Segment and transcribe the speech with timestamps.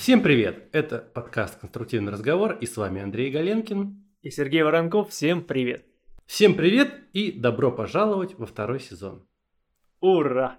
[0.00, 0.70] Всем привет!
[0.72, 4.02] Это подкаст «Конструктивный разговор» и с вами Андрей Галенкин.
[4.22, 5.10] И Сергей Воронков.
[5.10, 5.84] Всем привет!
[6.24, 9.28] Всем привет и добро пожаловать во второй сезон.
[10.00, 10.58] Ура!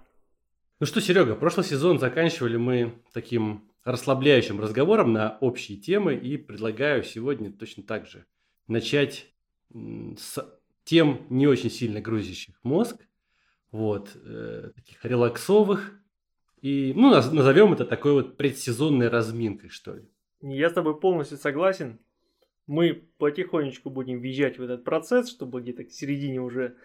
[0.78, 7.02] Ну что, Серега, прошлый сезон заканчивали мы таким расслабляющим разговором на общие темы и предлагаю
[7.02, 8.26] сегодня точно так же
[8.68, 9.26] начать
[9.74, 10.38] с
[10.84, 13.08] тем не очень сильно грузящих мозг,
[13.72, 15.98] вот, э, таких релаксовых,
[16.62, 20.08] и, ну, назовем это такой вот предсезонной разминкой, что ли.
[20.40, 21.98] Я с тобой полностью согласен.
[22.68, 26.76] Мы потихонечку будем въезжать в этот процесс, чтобы где-то к середине уже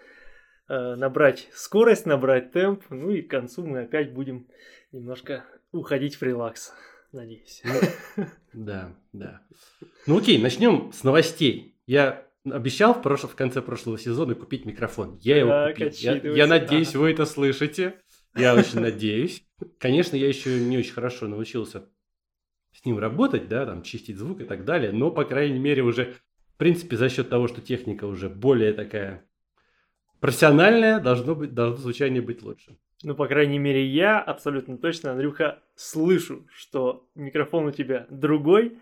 [0.68, 2.86] э, набрать скорость, набрать темп.
[2.90, 4.48] Ну и к концу мы опять будем
[4.92, 6.74] немножко уходить в релакс,
[7.12, 7.62] надеюсь.
[7.64, 9.42] Ну, да, да.
[10.08, 11.80] Ну окей, начнем с новостей.
[11.86, 15.20] Я обещал в, прошло, в конце прошлого сезона купить микрофон.
[15.22, 15.90] Я его да, купил.
[15.94, 18.02] Я, я надеюсь, вы это слышите.
[18.36, 19.47] Я очень надеюсь.
[19.80, 21.90] Конечно, я еще не очень хорошо научился
[22.74, 26.14] с ним работать, да, там, чистить звук и так далее, но, по крайней мере, уже,
[26.54, 29.26] в принципе, за счет того, что техника уже более такая
[30.20, 32.78] профессиональная, должно быть, должно звучание быть лучше.
[33.04, 38.80] Ну, по крайней мере, я абсолютно точно, Андрюха, слышу, что микрофон у тебя другой,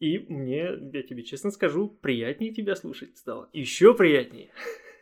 [0.00, 3.48] и мне, я тебе честно скажу, приятнее тебя слушать стало.
[3.52, 4.50] Еще приятнее.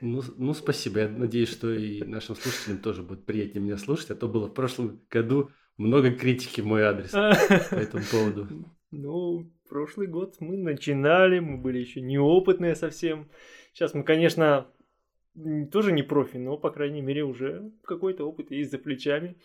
[0.00, 1.00] Ну, ну, спасибо.
[1.00, 4.54] Я надеюсь, что и нашим слушателям тоже будет приятнее меня слушать, а то было в
[4.54, 8.48] прошлом году много критики в мой адрес по этому поводу.
[8.90, 13.30] Ну, прошлый год мы начинали, мы были еще неопытные совсем.
[13.72, 14.66] Сейчас мы, конечно,
[15.70, 19.36] тоже не профи, но, по крайней мере, уже какой-то опыт есть за плечами.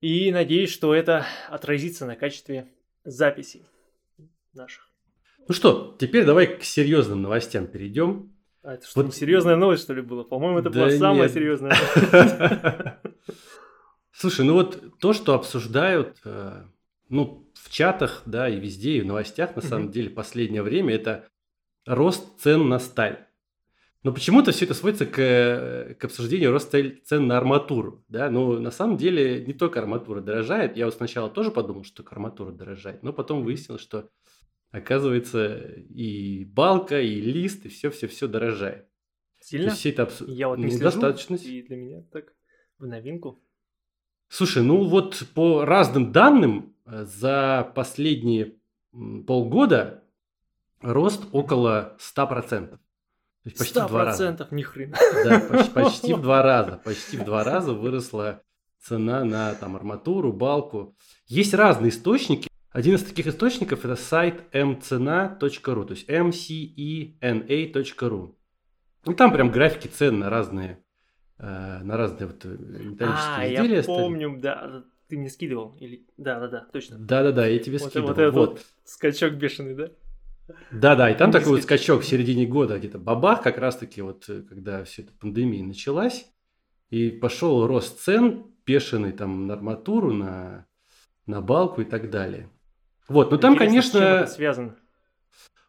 [0.00, 2.68] И надеюсь, что это отразится на качестве
[3.04, 3.64] записей
[4.52, 4.88] наших.
[5.48, 8.35] Ну что, теперь давай к серьезным новостям перейдем.
[8.66, 9.14] А это что, вот...
[9.14, 10.24] серьезная новость, что ли, была?
[10.24, 11.70] По-моему, это да была самая серьезная
[12.12, 13.16] новость.
[14.12, 16.64] Слушай, ну вот то, что обсуждают, э,
[17.08, 21.28] ну, в чатах, да, и везде, и в новостях, на самом деле, последнее время, это
[21.86, 23.28] рост цен на сталь.
[24.02, 28.04] Но почему-то все это сводится к, к обсуждению роста цен на арматуру.
[28.08, 28.30] Да?
[28.30, 30.76] Но на самом деле не только арматура дорожает.
[30.76, 33.04] Я вот сначала тоже подумал, что только арматура дорожает.
[33.04, 34.08] Но потом выяснилось, что
[34.76, 38.86] оказывается, и балка, и лист, и все-все-все дорожает.
[39.40, 39.70] Сильно?
[39.70, 40.22] все это абс...
[40.26, 41.36] Я вот не ну, достаточно.
[41.36, 42.32] и для меня так
[42.78, 43.38] в новинку.
[44.28, 48.56] Слушай, ну вот по разным данным э, за последние
[49.26, 50.02] полгода
[50.80, 52.70] рост около 100%.
[52.70, 52.78] То
[53.44, 54.48] есть почти 100%, в два раза.
[54.50, 54.96] ни хрена.
[55.24, 56.80] Да, почти, почти в два раза.
[56.84, 58.42] Почти в два раза выросла
[58.80, 60.96] цена на там, арматуру, балку.
[61.26, 62.48] Есть разные источники.
[62.76, 65.38] Один из таких источников это сайт mcena.ru,
[65.86, 67.14] то есть mcena.ru.
[69.06, 70.84] И там прям графики цен на разные,
[71.38, 73.76] э, на разные вот э, металлические а, изделия.
[73.76, 75.74] я помню, да, ты мне скидывал.
[75.80, 76.06] Или...
[76.18, 76.98] Да, да, да, точно.
[76.98, 78.08] Да, да, да, я тебе вот, скидывал.
[78.08, 78.60] Вот этот вот.
[78.84, 79.88] скачок бешеный, да?
[80.70, 84.28] Да, да, и там такой вот скачок в середине года, где-то бабах, как раз-таки вот,
[84.28, 86.30] э, когда все это пандемия началась,
[86.90, 90.66] и пошел рост цен бешеный там на арматуру, на,
[91.24, 92.50] на балку и так далее.
[93.08, 94.00] Вот, но там, конечно...
[94.00, 94.76] С чем связано?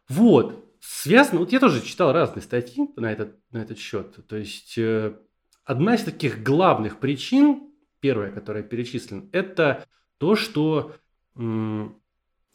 [0.08, 1.40] Вот, связано...
[1.40, 4.26] Вот я тоже читал разные статьи на этот, на этот счет.
[4.26, 5.16] То есть, э,
[5.64, 9.86] одна из таких главных причин, первая, которая перечислена, это
[10.18, 10.94] то, что
[11.36, 12.00] м,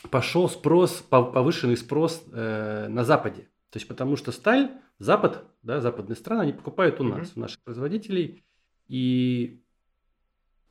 [0.10, 3.50] пошел спрос, повышенный спрос э, на Западе.
[3.70, 7.34] То есть, потому что сталь, Запад, да, западные страны, они покупают у нас, mm-hmm.
[7.38, 8.44] у наших производителей.
[8.88, 9.63] И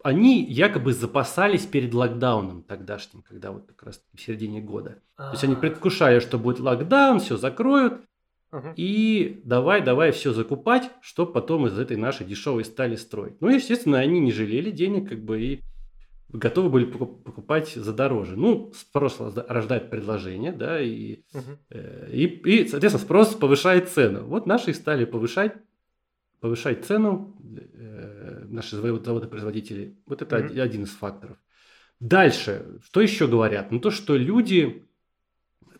[0.02, 4.98] они якобы запасались перед локдауном тогдашним, когда вот как раз в середине года.
[5.16, 5.28] А-а-а.
[5.28, 8.00] То есть они предвкушая, что будет локдаун, все закроют,
[8.76, 13.40] и давай, давай все закупать, чтобы потом из этой нашей дешевой стали строить.
[13.40, 15.60] Ну, естественно, они не жалели денег, как бы, и
[16.28, 18.36] готовы были покупать за дороже.
[18.36, 19.16] Ну, спрос
[19.48, 21.58] рождает предложение, да, и, uh-huh.
[21.70, 24.24] э, и, и, соответственно, спрос повышает цену.
[24.24, 25.54] Вот наши стали повышать
[26.42, 27.36] повышать цену,
[28.52, 29.96] наши заводы-производители.
[30.06, 30.60] Вот это mm-hmm.
[30.60, 31.36] один из факторов.
[32.00, 33.70] Дальше, что еще говорят?
[33.70, 34.84] Ну, то, что люди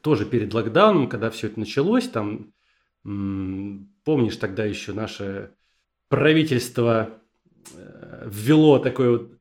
[0.02, 2.52] тоже перед локдауном, когда все это началось, там,
[3.02, 5.52] помнишь, тогда еще наше
[6.08, 7.10] правительство
[7.74, 9.32] э, ввело такой вот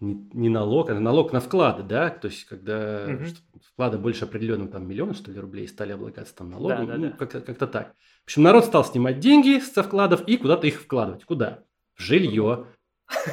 [0.00, 3.24] не, налог, а налог на вклады, да, то есть когда угу.
[3.72, 7.10] вклады больше определенного там миллиона, что ли, рублей стали облагаться там налогом, да, да, ну,
[7.10, 7.16] да.
[7.16, 7.94] Как-то, как-то так.
[8.22, 11.24] В общем, народ стал снимать деньги со вкладов и куда-то их вкладывать.
[11.24, 11.62] Куда?
[11.94, 12.66] В жилье,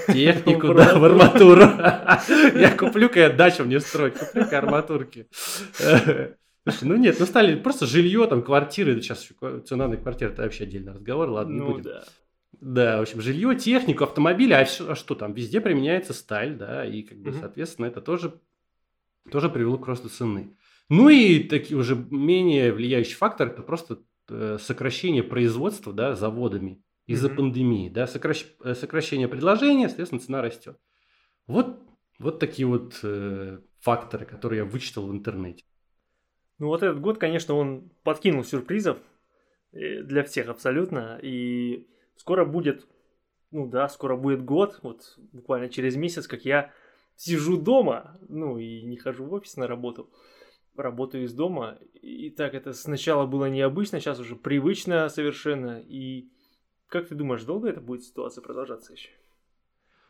[0.07, 1.61] технику, да, в арматуру.
[1.61, 5.27] Я куплю-ка я дачу мне строить, куплю-ка арматурки.
[5.73, 9.27] Слушай, ну нет, ну стали просто жилье, там, квартиры, сейчас
[9.65, 11.83] цена на квартиры, это вообще отдельный разговор, ладно, не ну будем.
[11.83, 12.03] Да.
[12.59, 16.85] Да, в общем, жилье, технику, автомобили, а, все, а что там, везде применяется сталь, да,
[16.85, 18.33] и, как бы, соответственно, это тоже
[19.29, 20.55] тоже привело к росту цены.
[20.89, 27.27] Ну и такие уже менее влияющий фактор это просто э, сокращение производства да, заводами из-за
[27.27, 27.35] mm-hmm.
[27.35, 27.89] пандемии.
[27.89, 28.45] Да, сокращ...
[28.63, 30.77] Э, сокращение предложения, соответственно, цена растет.
[31.47, 31.79] Вот,
[32.19, 35.63] вот такие вот э, факторы, которые я вычитал в интернете.
[36.59, 38.99] Ну вот этот год, конечно, он подкинул сюрпризов
[39.71, 41.19] э, для всех абсолютно.
[41.21, 42.87] И скоро будет,
[43.49, 46.71] ну да, скоро будет год, вот буквально через месяц, как я
[47.15, 50.11] сижу дома, ну и не хожу в офис на работу,
[50.75, 51.79] работаю из дома.
[51.93, 55.79] И так это сначала было необычно, сейчас уже привычно совершенно.
[55.79, 56.29] И
[56.91, 59.09] как ты думаешь, долго это будет ситуация продолжаться еще?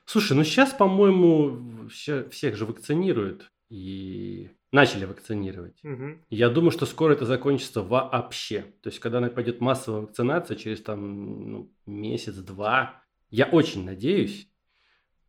[0.05, 5.79] Слушай, ну сейчас, по-моему, всех же вакцинируют и начали вакцинировать.
[5.83, 6.17] Угу.
[6.31, 8.65] Я думаю, что скоро это закончится вообще.
[8.81, 14.49] То есть, когда пойдет массовая вакцинация через там ну, месяц-два, я очень надеюсь,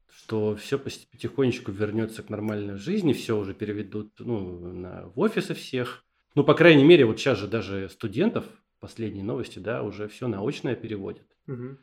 [0.09, 6.05] что все потихонечку вернется к нормальной жизни, все уже переведут ну, на, в офисы всех.
[6.35, 8.47] Ну, по крайней мере, вот сейчас же даже студентов,
[8.81, 11.27] последние новости, да, уже все научное переводят.
[11.47, 11.79] Угу.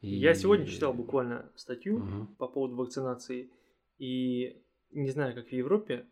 [0.00, 0.08] И...
[0.08, 2.26] Я сегодня читал буквально статью угу.
[2.38, 3.50] по поводу вакцинации,
[3.98, 4.62] и
[4.92, 6.06] не знаю, как в Европе,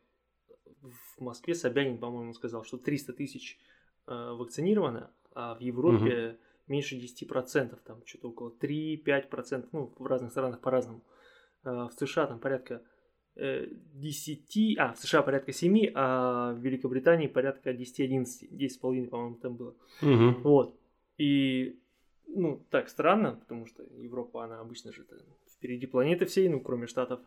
[0.82, 3.58] в Москве Собянин, по-моему, сказал, что 300 тысяч
[4.06, 6.38] э, вакцинировано, а в Европе угу.
[6.68, 11.02] меньше 10%, там что-то около 3-5%, ну, в разных странах по-разному.
[11.64, 12.82] Э, в США там порядка
[13.36, 19.56] э, 10, а, в США порядка 7, а в Великобритании порядка 10-11, 10,5, по-моему, там
[19.56, 19.74] было.
[20.02, 20.42] Угу.
[20.42, 20.78] Вот.
[21.16, 21.80] И,
[22.28, 25.06] ну, так странно, потому что Европа, она обычно же
[25.56, 27.20] впереди планеты всей, ну, кроме Штатов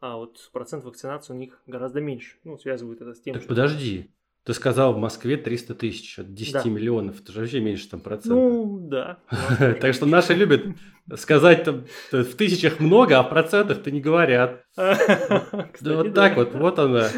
[0.00, 2.38] а вот процент вакцинации у них гораздо меньше.
[2.44, 3.48] Ну, связывают это с тем, так что...
[3.48, 4.10] подожди,
[4.46, 6.62] ты сказал в Москве 300 тысяч от 10 да.
[6.64, 8.38] миллионов, это же вообще меньше там процентов.
[8.38, 9.18] Ну, да.
[9.80, 10.62] Так что наши любят
[11.16, 14.64] сказать там в тысячах много, а в процентах то не говорят.
[15.80, 17.08] Вот так вот, вот она,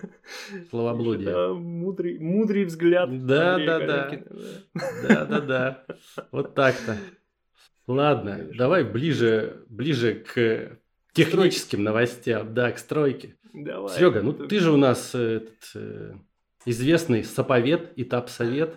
[0.70, 1.54] словоблудие.
[1.54, 3.26] Мудрый взгляд.
[3.26, 4.10] Да, да, да.
[5.08, 5.84] Да, да, да.
[6.30, 6.96] Вот так-то.
[7.88, 10.78] Ладно, давай ближе, ближе к
[11.14, 13.34] техническим новостям, да, к стройке.
[13.52, 13.96] Давай.
[13.96, 16.12] Серега, ну ты же у нас этот, э,
[16.66, 18.76] известный саповед и тапсовет.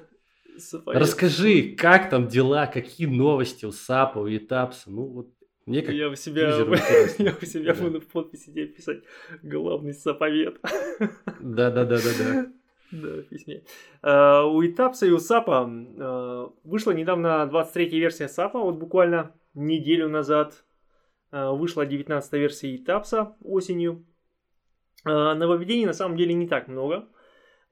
[0.57, 1.01] Саповед.
[1.01, 5.29] Расскажи, как там дела, какие новости у САПа, у Этапса, ну вот
[5.65, 6.49] мне как я у себя,
[7.17, 7.81] я у себя да.
[7.81, 9.03] буду в подписи тебе писать
[9.41, 10.59] главный саповед.
[11.39, 12.47] Да, да, да, да, да.
[12.91, 13.63] Да, в письме.
[14.03, 20.09] Uh, у Этапса и у САПа uh, вышла недавно 23-я версия САПа, вот буквально неделю
[20.09, 20.63] назад.
[21.33, 24.05] Э, вышла 19 версия Этапса осенью.
[25.03, 27.09] Нововведений на самом деле не так много.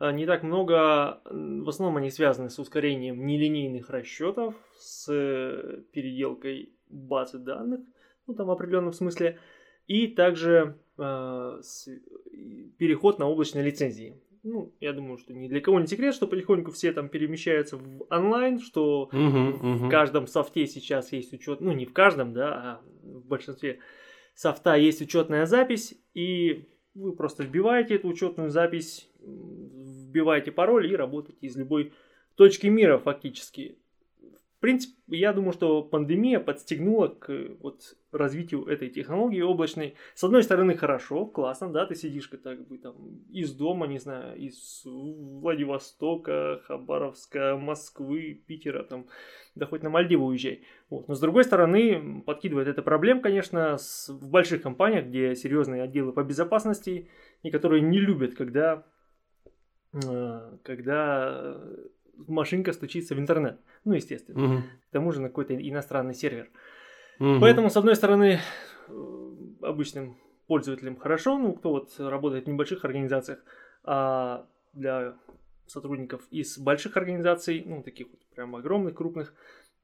[0.02, 5.06] Э, не так много, в основном они связаны с ускорением нелинейных расчетов, с
[5.94, 7.82] переделкой базы данных,
[8.26, 9.38] ну там в определенном смысле,
[9.86, 11.62] и также э,
[12.78, 16.72] переход на облачные лицензии ну, я думаю, что ни для кого не секрет, что потихоньку
[16.72, 19.90] все там перемещаются в онлайн, что угу, в угу.
[19.90, 23.78] каждом софте сейчас есть учет, ну, не в каждом, да, а в большинстве
[24.34, 29.12] софта есть учетная запись, и вы просто вбиваете эту учетную запись,
[30.12, 31.94] вбиваете пароль и работаете из любой
[32.36, 33.78] точки мира фактически
[34.62, 37.30] принципе, я думаю, что пандемия подстегнула к
[37.60, 39.96] вот, развитию этой технологии облачной.
[40.14, 42.96] С одной стороны, хорошо, классно, да, ты сидишь так бы там
[43.32, 49.08] из дома, не знаю, из Владивостока, Хабаровска, Москвы, Питера, там,
[49.56, 50.64] да хоть на Мальдивы уезжай.
[50.90, 51.08] Вот.
[51.08, 56.14] Но с другой стороны, подкидывает это проблем, конечно, с, в больших компаниях, где серьезные отделы
[56.14, 57.10] по безопасности,
[57.42, 58.82] и которые не любят, когда, э,
[60.64, 61.58] когда
[62.28, 63.60] машинка стучится в интернет.
[63.84, 64.44] Ну, естественно.
[64.44, 64.64] Угу.
[64.90, 66.50] К тому же на какой-то иностранный сервер.
[67.20, 67.40] Угу.
[67.40, 68.40] Поэтому, с одной стороны,
[68.88, 69.32] э,
[69.62, 70.18] обычным
[70.48, 73.40] пользователям хорошо, ну, кто вот работает в небольших организациях,
[73.84, 75.16] а для
[75.68, 79.34] сотрудников из больших организаций, ну, таких вот прям огромных, крупных,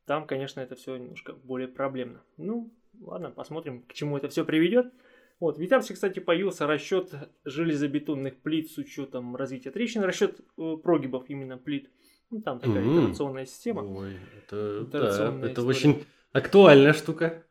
[0.06, 2.22] там, конечно, это все немножко более проблемно.
[2.38, 4.94] Ну, ладно, посмотрим, к чему это все приведет.
[5.40, 7.14] Вот, в Витамсе, кстати, появился расчет
[7.46, 11.92] железобетонных плит с учетом развития трещин, расчет э, прогибов именно плит.
[12.32, 13.04] Ну, там такая mm-hmm.
[13.04, 13.82] итерационная система.
[13.82, 16.04] Ой, это, да, это очень
[16.34, 17.44] актуальная штука.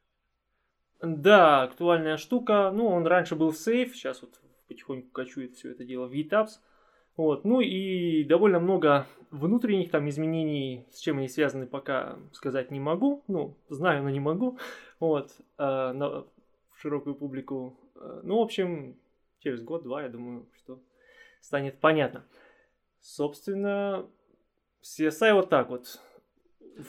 [1.00, 2.73] Да, актуальная штука.
[2.75, 6.59] Ну, он раньше был в сейф, сейчас вот потихоньку качует все это дело в ETAPS.
[7.16, 12.81] Вот, ну и довольно много внутренних там изменений, с чем они связаны, пока сказать не
[12.81, 13.23] могу.
[13.28, 14.59] Ну, знаю, но не могу.
[15.00, 16.36] Вот, на, в
[16.87, 17.76] широкую публику.
[17.97, 18.97] Э, ну, в общем,
[19.40, 20.81] через год-два, я думаю, что
[21.40, 22.25] станет понятно.
[23.00, 24.07] Собственно,
[24.83, 26.00] CSI вот так вот.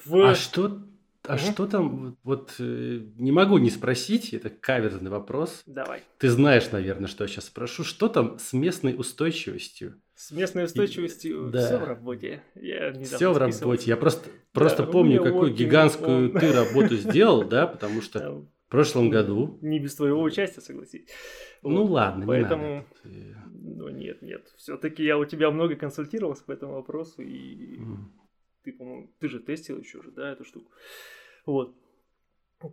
[0.05, 0.29] В...
[0.29, 0.83] А что,
[1.23, 1.39] а угу.
[1.39, 5.63] что там, вот э, не могу не спросить, это каверзный вопрос.
[5.65, 6.03] Давай.
[6.19, 7.83] Ты знаешь, наверное, что я сейчас спрошу.
[7.83, 9.99] Что там с местной устойчивостью?
[10.13, 11.65] С местной устойчивостью да.
[11.65, 12.43] все в работе.
[12.53, 13.89] Я все в работе.
[13.89, 16.39] Я просто, просто да, помню, какую гигантскую он...
[16.39, 19.57] ты работу сделал, да, потому что в прошлом году...
[19.61, 21.07] Не без твоего участия, согласись.
[21.63, 21.89] Ну вот.
[21.89, 22.85] ладно, Поэтому...
[23.05, 23.49] не надо.
[23.53, 24.45] Ну нет, нет.
[24.57, 27.95] Все-таки я у тебя много консультировался по этому вопросу, и mm.
[28.63, 30.69] ты, по-моему, ты же тестил еще же, да, эту штуку.
[31.45, 31.77] Вот.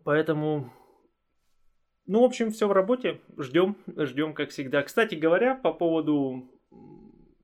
[0.02, 0.72] Поэтому,
[2.06, 3.20] ну, в общем, все в работе.
[3.38, 4.82] Ждем, ждем, как всегда.
[4.82, 6.50] Кстати говоря, по поводу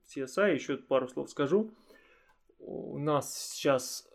[0.09, 1.71] CSI еще пару слов скажу.
[2.59, 4.10] У нас сейчас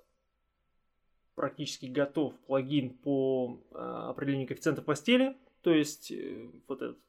[1.35, 5.35] практически готов плагин по а, определению коэффициента постели.
[5.61, 6.99] То есть э, вот этот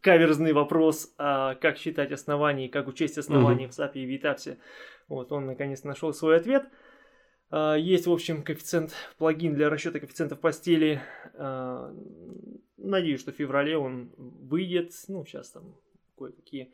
[0.00, 3.72] каверзный вопрос, а как считать основания, как учесть основания угу.
[3.72, 4.58] в SAP и VTAPS.
[5.08, 6.68] Вот он наконец нашел свой ответ.
[7.50, 11.00] А, есть, в общем, коэффициент, плагин для расчета коэффициентов постели.
[11.34, 11.92] А,
[12.76, 14.92] надеюсь, что в феврале он выйдет.
[15.08, 15.74] Ну, сейчас там
[16.16, 16.72] кое-какие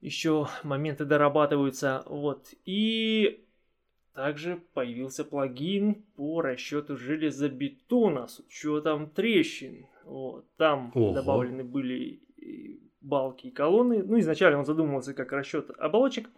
[0.00, 2.02] еще моменты дорабатываются.
[2.06, 2.46] Вот.
[2.64, 3.45] И
[4.16, 9.86] также появился плагин по расчету железобетона с учетом трещин.
[10.06, 10.46] Вот.
[10.56, 11.12] Там Ого.
[11.12, 12.22] добавлены были
[13.02, 14.02] балки и колонны.
[14.02, 16.30] Ну, изначально он задумывался как расчет оболочек,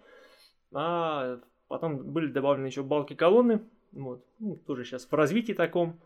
[0.73, 3.61] а потом были добавлены еще балки колонны.
[3.93, 4.25] Вот.
[4.41, 6.01] Ну, тоже сейчас в развитии таком.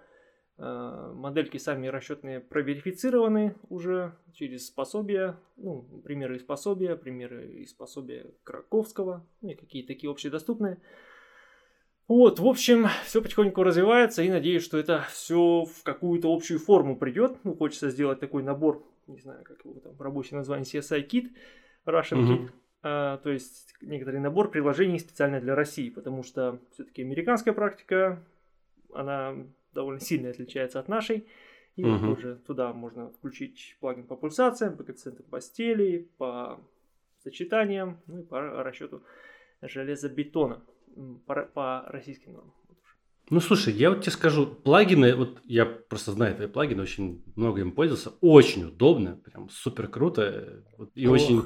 [0.59, 8.31] А, модельки сами расчетные проверифицированы уже через пособия, ну, примеры из пособия, примеры из пособия
[8.45, 10.79] Краковского, ну и какие такие общедоступные.
[12.09, 16.97] Вот, в общем, все потихоньку развивается и надеюсь, что это все в какую-то общую форму
[16.97, 17.38] придет.
[17.44, 21.30] Ну, хочется сделать такой набор, не знаю, как его там рабочее название, CSI Kit,
[21.87, 22.50] Russian Kit.
[22.82, 28.23] А, то есть некоторый набор приложений специально для России, потому что все-таки американская практика,
[28.92, 29.37] она
[29.73, 31.26] довольно сильно отличается от нашей.
[31.76, 31.97] И uh-huh.
[31.97, 36.61] вот тоже туда можно включить плагин по пульсациям, по коэффициентам постели, по
[37.23, 39.02] сочетаниям, ну и по расчету
[39.62, 40.61] железобетона
[41.26, 42.54] по, по российским нормам.
[43.30, 47.61] Ну, слушай, я вот тебе скажу, плагины, вот я просто знаю твои плагины, очень много
[47.61, 51.14] им пользовался, очень удобно, прям супер круто, вот, и Ох.
[51.14, 51.42] очень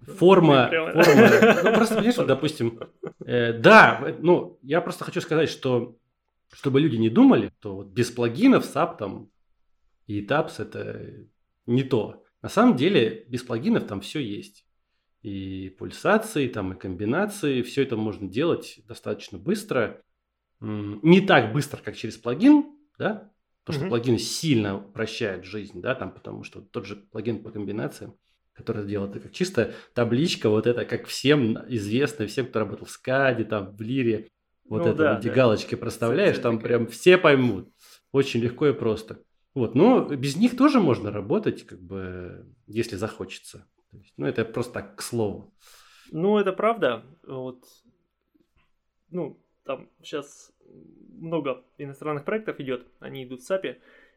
[0.00, 0.92] форма, форма,
[1.64, 2.80] ну, просто, понимаешь, вот, допустим,
[3.24, 5.96] э, да, ну, я просто хочу сказать, что,
[6.52, 9.30] чтобы люди не думали, то вот без плагинов SAP там
[10.06, 11.28] и Tabs это
[11.66, 12.24] не то.
[12.42, 14.64] На самом деле, без плагинов там все есть
[15.22, 17.62] и пульсации, там и комбинации.
[17.62, 20.02] Все это можно делать достаточно быстро.
[20.60, 22.64] Не так быстро, как через плагин,
[22.98, 23.32] да,
[23.64, 23.88] потому что mm-hmm.
[23.88, 28.14] плагин сильно упрощает жизнь, да, там, потому что тот же плагин по комбинациям,
[28.52, 32.90] который делает это как чисто табличка, вот это как всем известно, всем, кто работал в
[32.90, 34.28] скаде, там, в лире,
[34.70, 35.34] вот ну, это да, где да.
[35.34, 37.72] галочки проставляешь, там прям все поймут.
[38.12, 39.22] Очень легко и просто.
[39.52, 43.66] Вот, но без них тоже можно работать, как бы, если захочется.
[43.90, 45.52] То есть, ну, это просто так, к слову.
[46.12, 47.04] Ну, это правда.
[47.26, 47.64] Вот,
[49.10, 50.52] ну, там сейчас
[51.18, 53.76] много иностранных проектов идет, они идут в SAP,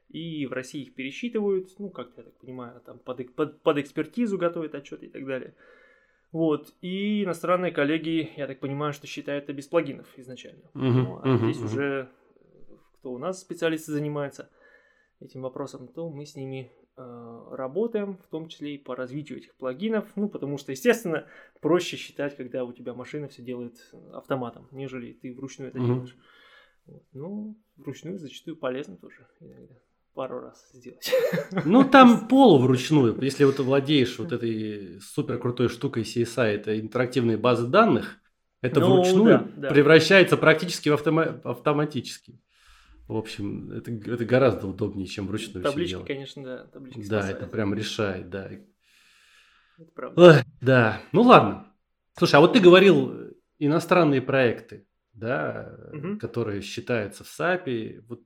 [0.09, 4.37] и в России их пересчитывают, ну, как я так понимаю, там под, под, под экспертизу
[4.37, 5.55] готовят отчеты и так далее.
[6.31, 10.63] Вот, и иностранные коллеги, я так понимаю, что считают это без плагинов изначально.
[10.73, 11.65] Uh-huh, ну, а uh-huh, здесь uh-huh.
[11.65, 12.09] уже,
[12.99, 14.49] кто у нас специалисты занимается
[15.19, 19.55] этим вопросом, то мы с ними Э, работаем, в том числе и по развитию этих
[19.55, 21.27] плагинов, ну, потому что, естественно,
[21.59, 23.77] проще считать, когда у тебя машина все делает
[24.12, 25.85] автоматом, нежели ты вручную это mm-hmm.
[25.85, 26.17] делаешь.
[26.85, 27.03] Вот.
[27.13, 29.75] Ну, вручную зачастую полезно тоже иногда
[30.13, 31.12] пару раз сделать.
[31.65, 33.19] Ну, там полу вручную.
[33.21, 38.19] Если вот ты владеешь вот этой супер крутой штукой CSI, это интерактивные базы данных,
[38.62, 39.69] это ну, вручную да, да.
[39.69, 42.39] превращается практически в автома- автоматически.
[43.07, 46.65] В общем, это, это гораздо удобнее, чем вручную Таблички, все конечно, да.
[46.67, 47.38] Таблички да, спасают.
[47.38, 48.50] это прям решает, да.
[48.50, 50.22] Это правда.
[50.22, 51.74] Ой, да, ну ладно.
[52.17, 56.17] Слушай, а вот ты говорил иностранные проекты, да, угу.
[56.17, 58.03] которые считаются в САПе.
[58.07, 58.22] Вот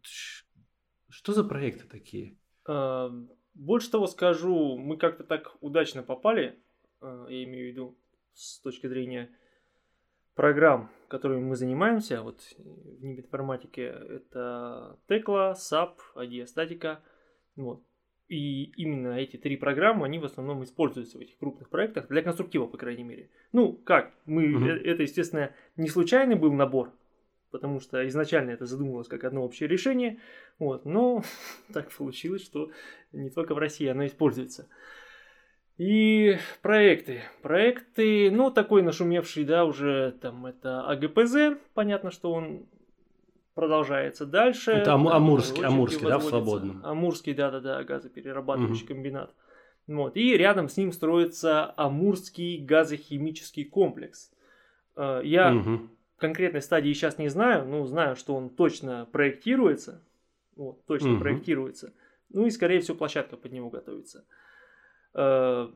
[1.10, 2.38] что за проекты такие?
[2.66, 3.10] А,
[3.54, 6.60] больше того скажу, мы как-то так удачно попали,
[7.02, 7.98] а, я имею в виду
[8.34, 9.30] с точки зрения
[10.36, 17.02] программ, которыми мы занимаемся, вот в информатике, это Текла, SAP, статика.
[17.56, 17.84] Вот.
[18.28, 22.66] И именно эти три программы, они в основном используются в этих крупных проектах, для конструктива,
[22.66, 23.30] по крайней мере.
[23.54, 24.14] Ну, как?
[24.26, 24.66] Мы, угу.
[24.66, 26.92] Это, естественно, не случайный был набор,
[27.52, 30.20] потому что изначально это задумывалось как одно общее решение,
[30.60, 31.24] вот, но
[31.74, 32.70] так получилось, что
[33.14, 34.68] не только в России оно используется.
[35.78, 37.22] И проекты.
[37.42, 41.60] Проекты, ну, такой нашумевший, да, уже там это АГПЗ.
[41.74, 42.66] Понятно, что он
[43.54, 44.72] продолжается дальше.
[44.72, 46.82] Это Ам- Амурский, Амурский, да, в свободном.
[46.84, 48.94] Амурский, да-да-да, газоперерабатывающий угу.
[48.94, 49.34] комбинат.
[49.88, 50.18] Вот.
[50.18, 54.32] И рядом с ним строится Амурский газохимический комплекс.
[54.96, 55.90] Э, я угу.
[56.18, 60.04] конкретной стадии сейчас не знаю, но знаю, что он точно проектируется.
[60.56, 61.22] Вот, точно угу.
[61.22, 61.94] проектируется.
[62.30, 64.26] Ну и, скорее всего, площадка под него готовится.
[65.18, 65.70] Э,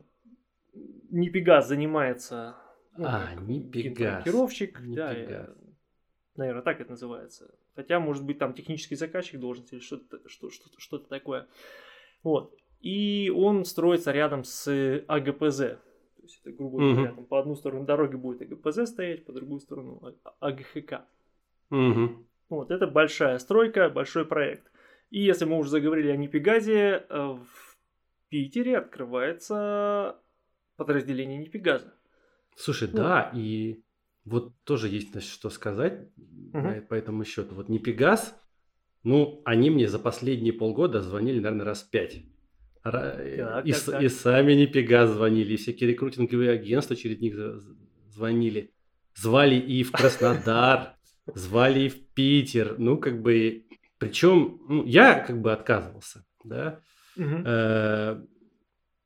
[1.10, 2.56] Нипигаз занимается
[2.96, 4.24] ну, а, Нипигаз.
[4.96, 5.50] да,
[6.36, 7.54] наверное, так это называется.
[7.76, 11.48] Хотя, может быть, там технический заказчик должен или что-то что, что, что такое.
[12.24, 12.54] Вот.
[12.82, 14.68] И он строится рядом с
[15.08, 15.58] АГПЗ.
[15.58, 17.24] То есть это, грубо говоря, угу.
[17.24, 21.02] по одну сторону дороги будет АГПЗ стоять, по другую сторону а, АГХК.
[21.72, 22.26] Угу.
[22.50, 24.72] Вот, это большая стройка, большой проект.
[25.10, 27.71] И если мы уже заговорили о Нипигазе, э, в
[28.32, 30.16] Питере открывается
[30.78, 31.94] подразделение Нипигаза.
[32.56, 33.84] Слушай, ну, да, и
[34.24, 36.08] вот тоже есть что сказать
[36.54, 36.82] угу.
[36.88, 37.56] по этому счету.
[37.56, 38.34] Вот Нипигаз,
[39.04, 42.24] ну, они мне за последние полгода звонили, наверное, раз пять.
[42.84, 44.02] Так, и, так, так.
[44.02, 47.36] и сами не Пегас звонили, и всякие рекрутинговые агентства через них
[48.08, 48.74] звонили.
[49.14, 50.96] Звали и в Краснодар,
[51.36, 52.80] звали и в Питер.
[52.80, 53.66] Ну, как бы,
[53.98, 56.80] причем, ну, я как бы отказывался, да.
[57.18, 58.28] Угу.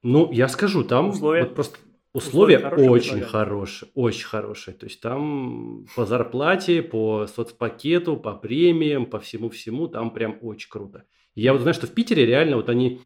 [0.04, 1.78] ну, я скажу, там условия, вот просто
[2.14, 4.74] условия, условия очень хорошие, очень хорошие.
[4.76, 11.06] То есть там по зарплате, по соцпакету, по премиям, по всему-всему, там прям очень круто.
[11.34, 13.02] Я вот знаю, что в Питере реально вот они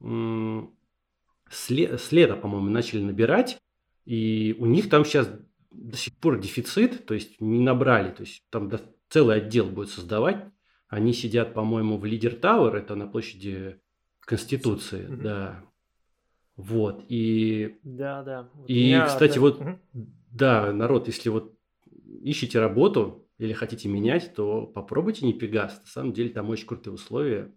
[0.00, 3.58] с, ле- с лета, по-моему, начали набирать,
[4.04, 5.30] и у них там сейчас
[5.70, 8.70] до сих пор дефицит, то есть не набрали, то есть там
[9.08, 10.44] целый отдел будет создавать.
[10.88, 13.80] Они сидят, по-моему, в Лидер Тауэр, это на площади
[14.24, 15.22] Конституции, mm-hmm.
[15.22, 15.64] да.
[16.56, 17.78] Вот, и...
[17.82, 18.48] Да, да.
[18.54, 19.40] Вот и, меня, кстати, да.
[19.40, 19.78] вот, mm-hmm.
[20.30, 21.54] да, народ, если вот
[22.22, 25.80] ищете работу или хотите менять, то попробуйте не Пегас.
[25.80, 27.52] На самом деле там очень крутые условия.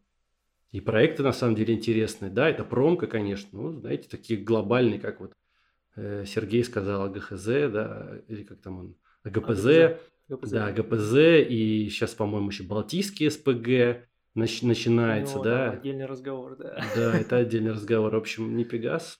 [0.71, 2.29] И проекты на самом деле интересные.
[2.29, 3.49] Да, это промка, конечно.
[3.53, 5.33] Ну, знаете, такие глобальные, как вот
[5.95, 9.65] э, Сергей сказал, ГХЗ, да, или как там он, ГПЗ.
[9.65, 10.01] АГПЗ.
[10.27, 10.51] ГПЗ.
[10.51, 11.13] Да, ГПЗ,
[11.49, 15.71] и сейчас, по-моему, еще Балтийский СПГ нач- начинается, ну, да.
[15.71, 16.83] Отдельный разговор, да.
[16.95, 18.13] Да, это отдельный разговор.
[18.13, 19.19] В общем, не Пегас.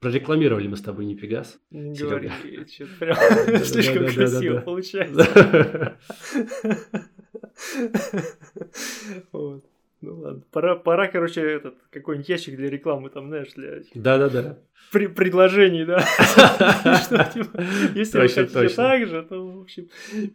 [0.00, 1.58] Прорекламировали мы с тобой не Пегас.
[1.70, 2.30] Не говори,
[2.66, 5.96] что-то прям слишком красиво получается.
[9.32, 9.64] Вот.
[10.00, 14.58] Ну ладно, пора, пора, короче, этот какой-нибудь ящик для рекламы, там, знаешь, для да-да-да.
[14.92, 15.98] При, предложений, да.
[17.94, 19.88] Если вы хотите так же, то, в общем,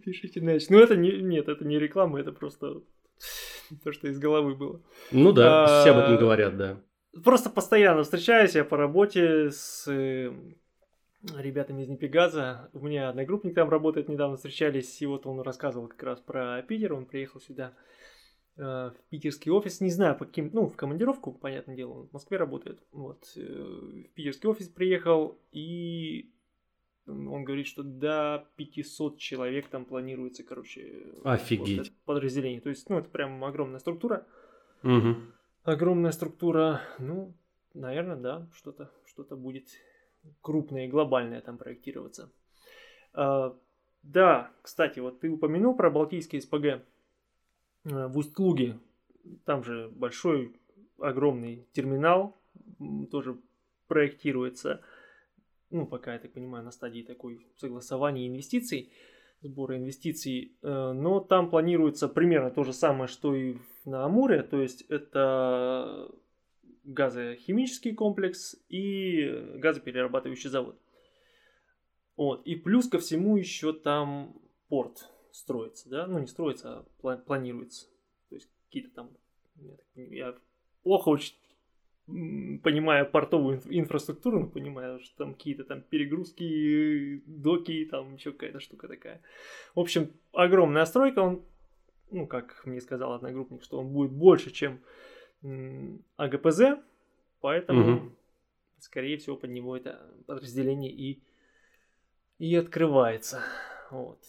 [0.03, 2.81] пишите на Ну, это не, нет, это не реклама, это просто
[3.83, 4.81] то, что из головы было.
[5.11, 6.81] Ну да, а, все об этом говорят, да.
[7.23, 10.31] Просто постоянно встречаюсь я по работе с э,
[11.37, 12.69] ребятами из Непегаза.
[12.73, 16.93] У меня одногруппник там работает, недавно встречались, и вот он рассказывал как раз про Питер,
[16.93, 17.73] он приехал сюда
[18.59, 22.11] Э, в питерский офис, не знаю по каким, ну, в командировку, понятное дело, он в
[22.11, 26.33] Москве работает, вот, э, в питерский офис приехал, и
[27.09, 31.77] он говорит, что до 500 человек там планируется, короче, Офигеть.
[31.77, 34.25] Вот подразделение, то есть, ну, это прям огромная структура,
[34.83, 35.15] угу.
[35.63, 37.33] огромная структура, ну,
[37.73, 39.67] наверное, да, что-то, что-то будет
[40.41, 42.31] крупное и глобальное там проектироваться.
[43.13, 43.55] А,
[44.03, 46.83] да, кстати, вот ты упомянул про Балтийский СПГ,
[47.85, 48.79] Э, в Усть-Луге.
[49.45, 50.55] Там же большой,
[50.99, 52.37] огромный терминал
[53.11, 53.37] тоже
[53.87, 54.81] проектируется.
[55.71, 58.91] Ну, пока, я так понимаю, на стадии такой согласования инвестиций,
[59.41, 60.57] сбора инвестиций.
[60.61, 64.43] Э, но там планируется примерно то же самое, что и на Амуре.
[64.43, 66.09] То есть это
[66.83, 70.79] газохимический комплекс и газоперерабатывающий завод.
[72.17, 72.45] Вот.
[72.45, 77.87] И плюс ко всему еще там порт строится, да, ну не строится, а планируется.
[78.29, 79.11] То есть какие-то там,
[79.95, 80.35] я
[80.83, 81.35] плохо очень
[82.63, 88.87] понимаю портовую инфраструктуру, но понимаю, что там какие-то там перегрузки, доки, там еще какая-то штука
[88.87, 89.21] такая.
[89.75, 91.43] В общем, огромная стройка, он,
[92.11, 94.79] ну, как мне сказал одногруппник, что он будет больше, чем
[96.17, 96.61] АГПЗ,
[97.41, 98.11] поэтому, угу.
[98.79, 101.23] скорее всего, под него это подразделение и,
[102.39, 103.41] и открывается.
[103.91, 104.19] Вот.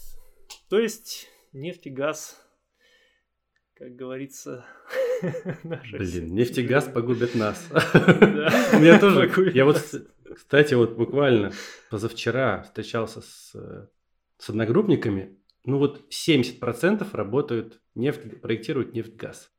[0.68, 2.46] То есть нефть и газ,
[3.74, 4.64] как говорится,
[5.92, 7.68] Блин, нефть и газ погубят нас.
[7.72, 9.30] У меня тоже.
[9.54, 9.82] Я вот,
[10.34, 11.52] кстати, вот буквально
[11.90, 13.54] позавчера встречался с,
[14.38, 15.36] с одногруппниками.
[15.64, 19.52] Ну вот 70% работают, нефть, проектируют нефть-газ.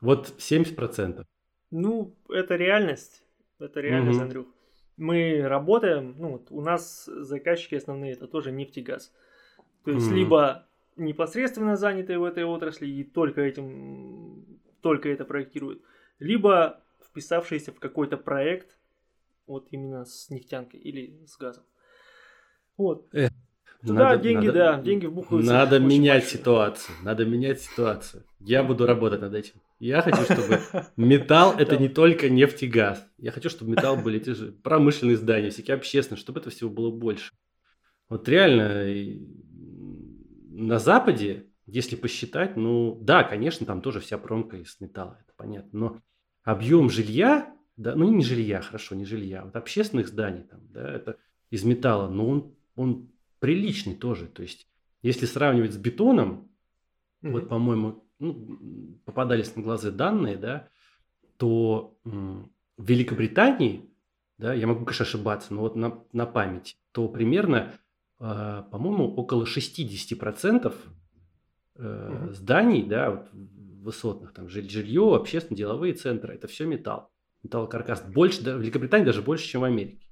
[0.00, 1.24] Вот 70%.
[1.70, 3.22] Ну, это реальность.
[3.58, 4.24] Это реальность, угу.
[4.24, 4.46] Андрюх.
[4.96, 9.12] Мы работаем, ну, вот у нас заказчики основные это тоже нефть и газ.
[9.84, 10.14] То есть, mm-hmm.
[10.14, 10.67] либо
[10.98, 14.44] непосредственно занятые в этой отрасли и только этим,
[14.80, 15.82] только это проектируют,
[16.18, 18.76] либо вписавшиеся в какой-то проект,
[19.46, 21.64] вот именно с нефтянкой или с газом.
[22.76, 23.08] Вот.
[23.12, 23.30] Эх,
[23.80, 25.52] Туда надо- деньги, надо- да, деньги вбухаются.
[25.52, 26.38] Надо менять большие.
[26.38, 26.96] ситуацию.
[27.02, 28.24] Надо менять ситуацию.
[28.40, 29.54] Я буду работать над этим.
[29.80, 30.60] Я хочу, чтобы
[30.96, 33.04] металл это не только нефть и газ.
[33.18, 36.90] Я хочу, чтобы металл были те же промышленные здания, всякие общественные, чтобы этого всего было
[36.90, 37.32] больше.
[38.08, 38.84] Вот реально
[40.58, 45.78] на Западе, если посчитать, ну да, конечно, там тоже вся промка из металла, это понятно.
[45.78, 46.02] Но
[46.42, 51.16] объем жилья, да, ну не жилья, хорошо, не жилья, вот общественных зданий там, да, это
[51.50, 54.26] из металла, но он, он приличный тоже.
[54.26, 54.66] То есть,
[55.02, 56.50] если сравнивать с бетоном,
[57.20, 57.32] Мгм.
[57.32, 60.68] вот, по-моему, ну, попадались на глаза данные, да,
[61.36, 63.90] то м, в Великобритании,
[64.38, 67.72] да, я могу, конечно, ошибаться, но вот на, на память, то примерно,
[68.18, 70.74] по-моему, около 60%
[71.76, 73.28] э, зданий, да, вот,
[73.82, 77.10] высотных, там, жиль- жилье, общественные, деловые центры, это все металл.
[77.44, 78.02] Металлокаркас.
[78.12, 80.04] Больше, да, в Великобритании даже больше, чем в Америке.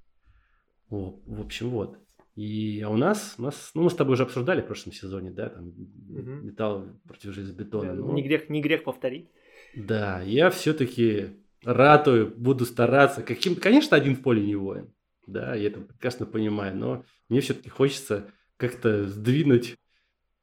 [0.89, 1.99] О, в общем, вот.
[2.37, 5.31] И а у нас, у нас, ну, мы с тобой уже обсуждали в прошлом сезоне,
[5.33, 5.73] да, там
[6.09, 6.47] Мгм.
[6.47, 7.89] металл против железобетона.
[7.89, 9.31] Да, но- Не грех, не грех повторить.
[9.75, 11.31] да, я все-таки
[11.65, 13.23] ратую, буду стараться.
[13.23, 14.93] Каким, конечно, один в поле не воин.
[15.27, 19.77] Да, я это прекрасно понимаю, но мне все-таки хочется как-то сдвинуть,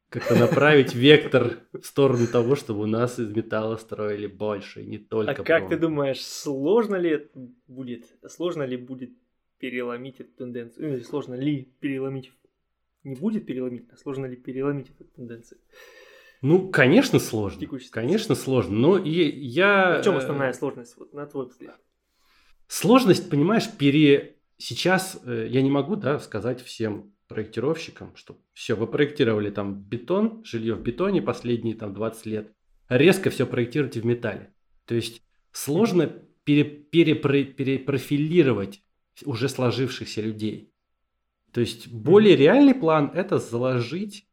[0.10, 5.32] как-то направить вектор в сторону того, чтобы у нас из металла строили больше, не только.
[5.32, 7.30] А как ты думаешь, сложно ли
[7.68, 9.12] будет, сложно ли будет
[9.58, 10.96] переломить эту тенденцию?
[10.96, 12.34] Или сложно ли переломить?
[13.04, 15.60] Не будет переломить, а сложно ли переломить эту тенденцию?
[16.42, 17.66] Ну, конечно, сложно.
[17.90, 18.76] Конечно, сложно.
[18.76, 20.00] Но и я...
[20.02, 21.80] В чем основная сложность, вот, на твой взгляд?
[22.68, 24.36] Сложность, понимаешь, пере...
[24.64, 30.42] Сейчас э, я не могу, да, сказать всем проектировщикам, что все, вы проектировали там бетон,
[30.46, 32.54] жилье в бетоне последние там 20 лет,
[32.88, 34.54] резко все проектируйте в металле.
[34.86, 35.22] То есть
[35.52, 36.08] сложно
[36.46, 36.64] пере...
[36.64, 38.82] перепро- перепрофилировать
[39.26, 40.72] уже сложившихся людей.
[41.52, 44.30] То есть более реальный план– это заложить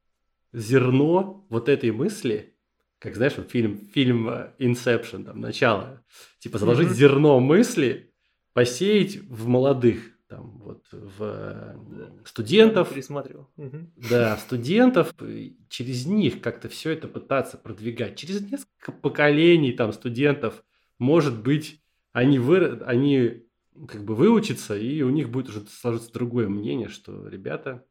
[0.53, 2.57] зерно вот этой мысли,
[3.01, 6.05] как знаешь, вот фильм, фильм э, Inception, там, начало,
[6.39, 8.15] типа заложить зерно мысли,
[8.53, 11.77] посеять в молодых, там, вот, в
[12.25, 13.49] студентов, Пересматривал.
[14.09, 15.13] Да, студентов,
[15.69, 18.17] через них как-то все это пытаться продвигать.
[18.17, 20.63] Через несколько поколений там студентов,
[20.99, 22.81] может быть, они, выр...
[22.87, 23.43] они
[23.89, 27.85] как бы выучатся, и у них будет уже сложиться другое мнение, что, ребята,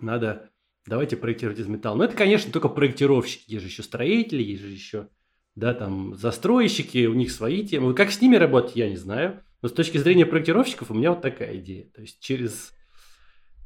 [0.00, 0.50] надо,
[0.86, 1.96] давайте проектировать из металла.
[1.96, 5.08] Но это, конечно, только проектировщики, есть же еще строители, есть же еще,
[5.56, 7.92] да, там, застройщики, у них свои темы.
[7.92, 9.42] Как с ними работать, я не знаю.
[9.62, 11.88] Но с точки зрения проектировщиков у меня вот такая идея.
[11.94, 12.74] То есть через,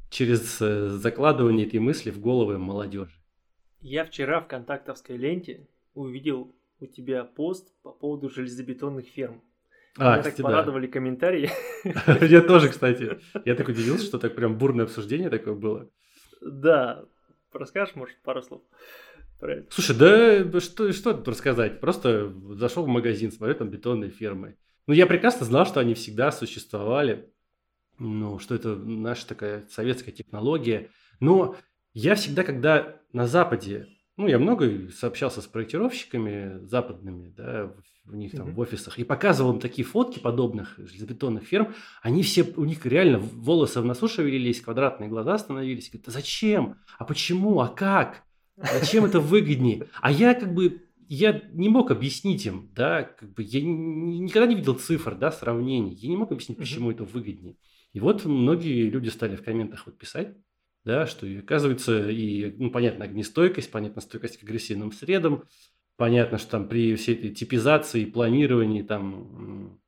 [0.09, 3.15] через э, закладывание этой мысли в головы молодежи.
[3.81, 9.43] Я вчера в контактовской ленте увидел у тебя пост по поводу железобетонных ферм.
[9.97, 10.43] А, Меня так да.
[10.43, 11.49] порадовали комментарии.
[12.25, 13.19] Я тоже, кстати.
[13.45, 15.89] Я так удивился, что так прям бурное обсуждение такое было.
[16.41, 17.05] Да,
[17.51, 18.61] расскажешь, может, пару слов
[19.39, 19.67] про это?
[19.71, 21.81] Слушай, да что, что тут рассказать?
[21.81, 24.55] Просто зашел в магазин, смотрю, там бетонные фермы.
[24.87, 27.29] Ну, я прекрасно знал, что они всегда существовали.
[27.99, 30.89] Ну, что это наша такая советская технология.
[31.19, 31.55] Но
[31.93, 37.73] я всегда, когда на Западе, ну, я много сообщался с проектировщиками западными, да,
[38.07, 38.55] у них там Мгм.
[38.55, 41.75] в офисах, и показывал им такие фотки подобных железобетонных ферм.
[42.01, 45.89] Они все, у них реально волосы в носу шевелились, квадратные глаза становились.
[45.91, 46.77] Говорят, зачем?
[46.97, 47.59] А почему?
[47.59, 48.23] А как?
[48.57, 49.87] Зачем это выгоднее?
[50.01, 50.81] А я как бы,
[51.13, 55.29] я не мог объяснить им, да, как бы я ни- никогда не видел цифр, да,
[55.29, 55.93] сравнений.
[55.93, 57.57] Я не мог объяснить, почему это выгоднее.
[57.91, 60.37] И вот многие люди стали в комментах вот писать,
[60.85, 65.43] да, что и оказывается, и, ну, понятно, огнестойкость, понятно, стойкость к агрессивным средам,
[65.97, 69.81] понятно, что там при всей этой типизации, планировании, там,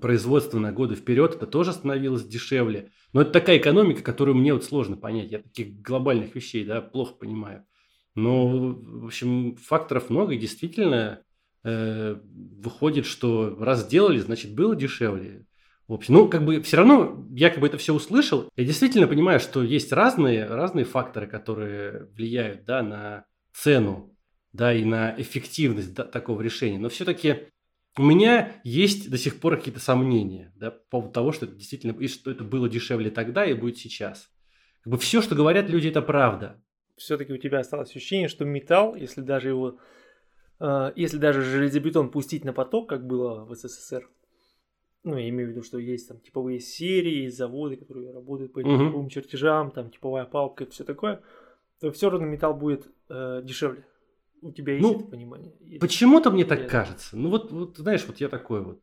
[0.00, 2.90] производства на годы вперед, это тоже становилось дешевле.
[3.12, 5.30] Но это такая экономика, которую мне вот сложно понять.
[5.30, 7.64] Я таких глобальных вещей, да, плохо понимаю.
[8.16, 11.22] Но, в общем, факторов много, и действительно
[11.64, 15.46] э, выходит, что раз сделали, значит, было дешевле.
[15.86, 18.50] В общем, ну, как бы все равно я как бы это все услышал.
[18.56, 24.16] Я действительно понимаю, что есть разные, разные факторы, которые влияют, да, на цену,
[24.52, 26.78] да, и на эффективность да, такого решения.
[26.78, 27.50] Но все-таки
[27.98, 31.92] у меня есть до сих пор какие-то сомнения, да, по поводу того, что это действительно,
[31.92, 34.28] и что это было дешевле тогда и будет сейчас.
[34.82, 36.62] Как бы все, что говорят люди, это правда.
[36.96, 39.78] Все-таки у тебя осталось ощущение, что металл, если даже его,
[40.60, 44.08] э, если даже железобетон пустить на поток, как было в СССР,
[45.04, 48.58] ну, я имею в виду, что есть там типовые серии, есть заводы, которые работают по
[48.58, 51.22] этим типовым чертежам, там типовая палка и все такое,
[51.80, 53.86] то все равно металл будет э, дешевле.
[54.42, 55.54] У тебя есть Ну, это понимание?
[55.60, 55.80] Есть.
[55.80, 57.16] Почему-то мне так кажется.
[57.16, 58.80] Ну вот, вот знаешь, вот я такой вот.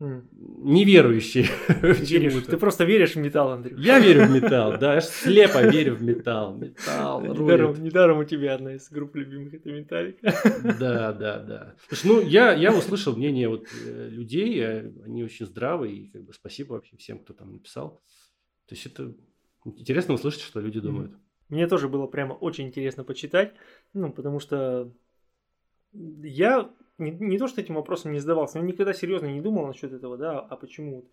[0.00, 1.46] Неверующий.
[1.82, 3.76] Веришь, ты просто веришь в металл, Андрей.
[3.78, 6.56] Я верю в металл, да, я слепо верю в металл.
[6.56, 10.18] Металл Недаром, недаром у тебя одна из групп любимых это Металлик.
[10.78, 11.76] Да, да, да.
[11.88, 16.24] Слушай, ну я, я услышал мнение вот э, людей, э, они очень здравые, и как
[16.24, 18.02] бы спасибо вообще всем, кто там написал.
[18.66, 19.14] То есть это
[19.64, 21.12] интересно услышать, что люди думают.
[21.48, 23.54] Мне тоже было прямо очень интересно почитать,
[23.92, 24.90] ну, потому что
[25.92, 29.92] я не, не то, что этим вопросом не задавался, но никогда серьезно не думал насчет
[29.92, 31.04] этого, да, а почему вот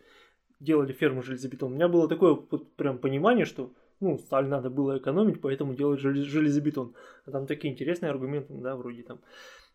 [0.59, 1.71] делали ферму железобетон.
[1.71, 5.99] У меня было такое вот прям понимание, что, ну, сталь надо было экономить, поэтому делать
[5.99, 6.93] желез- железобетон.
[7.25, 9.21] А там такие интересные аргументы, да, вроде там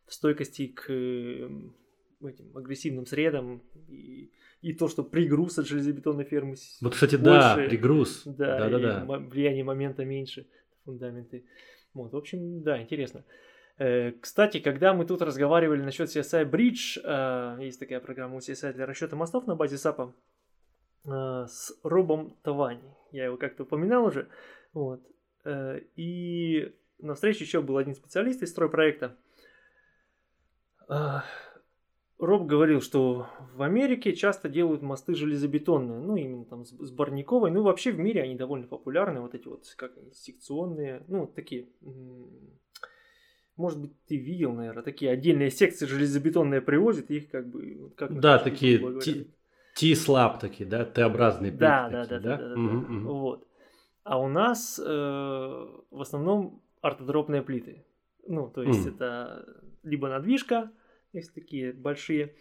[0.07, 1.49] стойкости к э,
[2.23, 4.31] этим агрессивным средам и,
[4.62, 7.69] и то, что пригруз от железобетонной фермы Вот, кстати, да, больше.
[7.69, 8.23] пригруз.
[8.25, 9.19] да, Да, да, да.
[9.19, 10.47] влияние момента меньше,
[10.85, 11.45] фундаменты.
[11.95, 13.25] Вот, в общем, да, интересно.
[13.79, 18.73] Э, Кстати, когда мы тут разговаривали насчет CSI Bridge, э, есть такая программа у CSI
[18.73, 20.12] для расчета мостов на базе SAP,
[21.05, 22.95] э, с Робом Тавани.
[23.12, 24.29] Я его как-то упоминал уже.
[24.73, 25.01] Вот.
[25.95, 29.17] И на встрече еще был один специалист из стройпроекта.
[32.19, 37.62] Роб говорил, что в Америке часто делают мосты железобетонные, ну именно там с, барниковой, ну
[37.62, 41.69] вообще в мире они довольно популярны, вот эти вот как секционные, ну такие,
[43.57, 48.38] может быть ты видел, наверное, такие отдельные секции железобетонные привозят, их как бы как Да,
[48.38, 48.79] такие
[49.75, 53.11] T-слаб такие, да, Т-образные плиты Да, да, да, да, да, да, Мгм, да.
[53.11, 53.47] Вот.
[54.05, 57.85] А у нас э, в основном ортодропные плиты.
[58.27, 58.95] Ну, то есть Мгм.
[58.95, 59.47] это
[59.83, 60.71] либо надвижка,
[61.12, 62.35] есть такие большие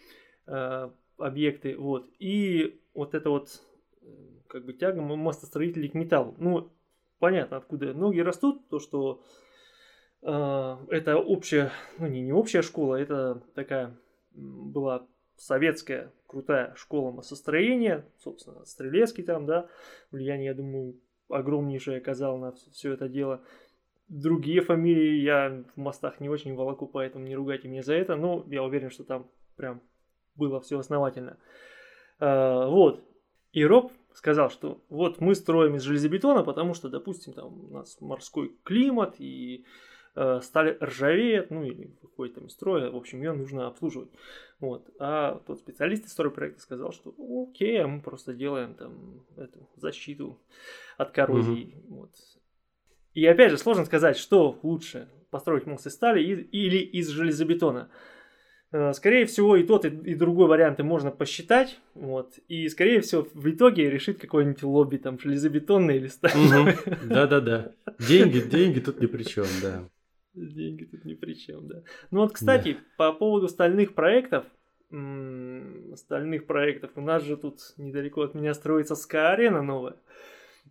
[0.46, 2.08] э, объекты, вот.
[2.18, 3.62] И вот это вот
[4.02, 4.06] э,
[4.48, 6.34] как бы тяга мостостроителей к металлу.
[6.38, 6.72] Ну,
[7.18, 9.45] понятно, откуда ноги растут, то, что э,
[10.22, 13.96] это общая, ну не, не общая школа, это такая
[14.32, 19.68] была советская крутая школа массостроения, собственно, Стрелецкий там, да,
[20.10, 20.96] влияние, я думаю,
[21.28, 23.42] огромнейшее оказал на все это дело.
[24.08, 28.44] Другие фамилии я в мостах не очень волоку, поэтому не ругайте меня за это, но
[28.48, 29.82] я уверен, что там прям
[30.36, 31.38] было все основательно.
[32.20, 33.02] А, вот.
[33.52, 38.00] И Роб сказал, что вот мы строим из железобетона, потому что, допустим, там у нас
[38.00, 39.64] морской климат и
[40.42, 44.10] сталь ржавеет, ну или выходит там из строя, в общем, ее нужно обслуживать.
[44.60, 44.88] Вот.
[44.98, 49.68] А тот специалист из стройпроекта сказал, что «Ну, окей, а мы просто делаем там эту
[49.76, 50.40] защиту
[50.96, 51.76] от коррозии.
[51.88, 52.12] Вот.
[53.12, 57.90] И опять же, сложно сказать, что лучше построить мост из стали или из железобетона.
[58.72, 61.78] Э, Скорее всего, и тот, и, и другой варианты можно посчитать.
[61.94, 62.38] Вот.
[62.48, 66.74] И, скорее всего, в итоге решит какой-нибудь лобби, там, железобетонный или стальной.
[67.04, 67.72] Да-да-да.
[67.98, 69.88] Деньги, деньги тут ни при чем, да.
[70.36, 71.82] Деньги тут ни при чем, да.
[72.10, 74.44] Ну вот, кстати, по поводу стальных проектов,
[74.88, 79.96] стальных проектов, у нас же тут недалеко от меня строится СКА-арена новая.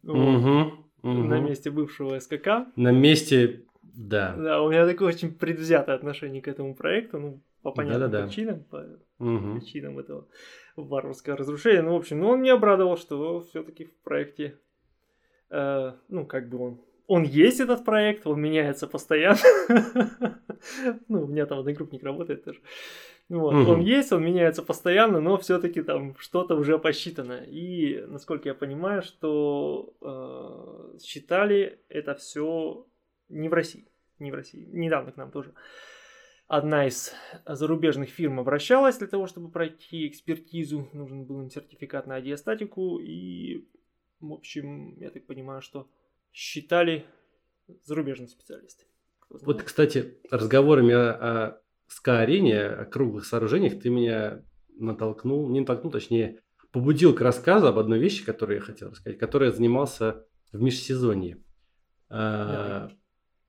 [0.04, 1.28] Мгм, мгм.
[1.28, 2.68] На месте бывшего СКК.
[2.76, 4.36] На месте, да.
[4.38, 8.28] Да, у меня такое очень предвзятое отношение к этому проекту, ну, по понятным Да-да-да.
[8.28, 8.86] причинам, по
[9.18, 9.60] Мгм.
[9.60, 10.28] причинам этого
[10.76, 11.82] варварского разрушения.
[11.82, 14.60] Ну, в общем, ну, он меня обрадовал, что все-таки в проекте,
[15.50, 19.40] э, ну, как бы он, он есть этот проект, он меняется постоянно.
[21.08, 22.60] Ну, у меня там одногруппник работает тоже.
[23.30, 23.70] Вот, Мгм.
[23.70, 27.44] он есть, он меняется постоянно, но все-таки там что-то уже посчитано.
[27.48, 32.86] И, насколько я понимаю, что э, считали это все
[33.30, 33.88] не в России.
[34.20, 34.68] Не в России.
[34.72, 35.54] Недавно к нам тоже
[36.48, 37.14] одна из
[37.46, 40.88] зарубежных фирм обращалась для того, чтобы пройти экспертизу.
[40.94, 43.00] Нужен был им сертификат на диастатику.
[43.00, 43.68] И,
[44.20, 45.88] в общем, я так понимаю, что
[46.36, 47.06] считали
[47.86, 48.86] зарубежные специалисты.
[49.30, 54.44] Вот, кстати, разговорами о, о СКА-арене, о круглых сооружениях, ты меня
[54.78, 59.46] натолкнул, не натолкнул, точнее, побудил к рассказу об одной вещи, которую я хотел рассказать, которой
[59.46, 61.42] я занимался в межсезонье.
[62.10, 62.92] А,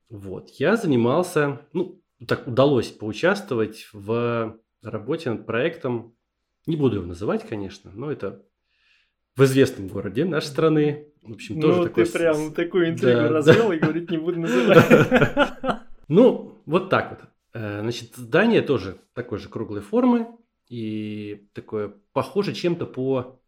[0.08, 6.16] вот, я занимался, ну, так удалось поучаствовать в работе над проектом,
[6.66, 8.46] не буду его называть, конечно, но это
[9.36, 11.08] в известном городе нашей страны.
[11.22, 14.40] В общем, тоже ну, такой ты прям такую интригу да, развел и говорить не буду
[14.40, 14.86] называть.
[16.08, 17.28] Ну, вот так вот.
[17.52, 20.28] Э, Значит, здание тоже такой же круглой формы
[20.68, 23.40] и такое похоже чем-то по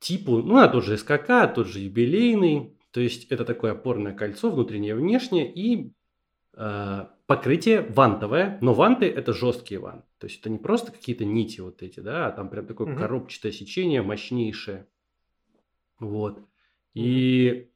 [0.00, 4.50] типу, ну, а тот же СКК, тот же юбилейный, то есть это такое опорное кольцо
[4.50, 5.92] внутреннее и внешнее и
[6.56, 11.60] э, покрытие вантовое, но ванты это жесткие ванты, то есть это не просто какие-то нити
[11.60, 12.98] вот эти, да, а там прям такое Мгм.
[12.98, 14.86] коробчатое сечение мощнейшее,
[15.98, 16.40] вот.
[16.94, 17.68] И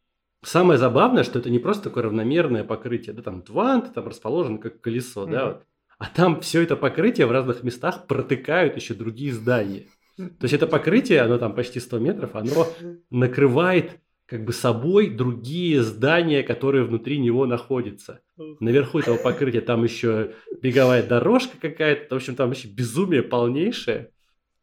[0.43, 4.81] самое забавное, что это не просто такое равномерное покрытие, да, там двант, там расположено как
[4.81, 5.33] колесо, mm-hmm.
[5.33, 5.67] да, вот.
[5.99, 9.87] а там все это покрытие в разных местах протыкают еще другие здания.
[10.17, 12.67] То есть это покрытие, оно там почти 100 метров, оно
[13.11, 18.21] накрывает как бы собой другие здания, которые внутри него находятся.
[18.61, 22.15] Наверху этого покрытия там еще беговая дорожка какая-то.
[22.15, 24.11] В общем, там вообще безумие полнейшее.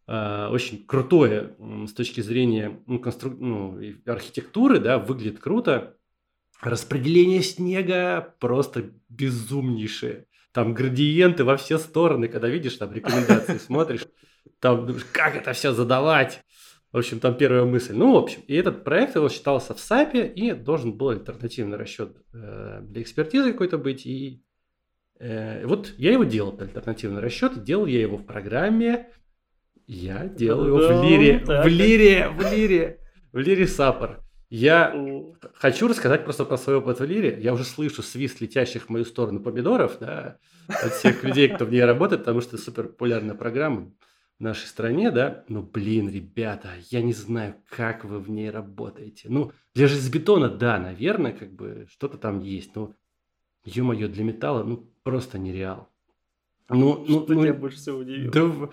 [0.07, 1.55] Э, очень крутое
[1.87, 3.31] с точки зрения ну, констру...
[3.31, 5.97] ну, архитектуры, да, выглядит круто.
[6.61, 10.27] Распределение снега просто безумнейшее.
[10.51, 14.05] Там градиенты во все стороны, когда видишь там рекомендации, смотришь,
[14.59, 16.43] там думаешь, как это все задавать.
[16.91, 17.93] В общем, там первая мысль.
[17.93, 22.15] Ну, в общем, и этот проект его считался в САПе, и должен был альтернативный расчет
[22.31, 24.05] э, для экспертизы какой-то быть.
[24.05, 24.45] И
[25.19, 29.09] э, вот я его делал, альтернативный расчет, делал я его в программе,
[29.87, 32.99] я делаю его в лире, в лире, в лире,
[33.31, 34.21] в лире саппор.
[34.49, 34.95] Я
[35.55, 37.37] хочу рассказать просто про свой опыт в лире.
[37.41, 41.71] Я уже слышу свист летящих в мою сторону помидоров, да, от всех людей, кто в
[41.71, 43.91] ней работает, потому что это супер популярная программа
[44.39, 49.29] в нашей стране, да, ну, блин, ребята, я не знаю, как вы в ней работаете.
[49.29, 52.93] Ну, для железобетона, да, наверное, как бы что-то там есть, но,
[53.63, 55.89] ё-моё, для металла, ну, просто нереал.
[56.67, 58.31] Ну, ну, что ну, тебя больше всего удивило?
[58.31, 58.69] Да,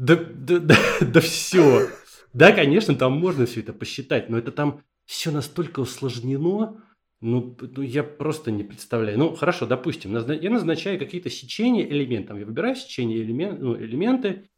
[0.00, 1.88] да, да, да, да все.
[2.32, 6.82] Да, конечно, там можно все это посчитать, но это там все настолько усложнено,
[7.20, 9.18] ну, ну, я просто не представляю.
[9.18, 12.38] Ну, хорошо, допустим, я назначаю какие-то сечения элементов.
[12.38, 14.48] Я выбираю сечение элемент, ну, элементы,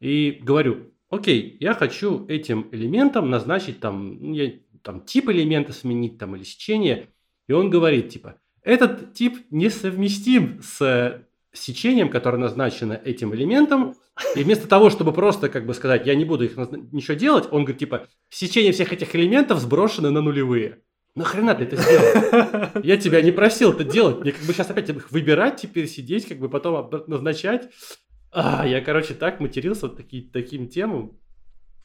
[0.00, 6.16] и говорю, окей, я хочу этим элементом назначить там, ну, я, там тип элемента сменить
[6.16, 7.08] там или сечение.
[7.48, 13.94] И он говорит, типа, этот тип несовместим с сечением, которое назначено этим элементом.
[14.36, 16.56] И вместо того, чтобы просто как бы сказать, я не буду их
[16.92, 20.78] ничего делать, он говорит, типа, сечение всех этих элементов сброшено на нулевые.
[21.14, 22.82] Нахрена ты это сделал?
[22.84, 24.20] Я тебя не просил это делать.
[24.20, 27.68] Мне как бы сейчас опять их выбирать, теперь сидеть, как бы потом назначать.
[28.30, 31.18] А, я, короче, так матерился вот таки, таким темам.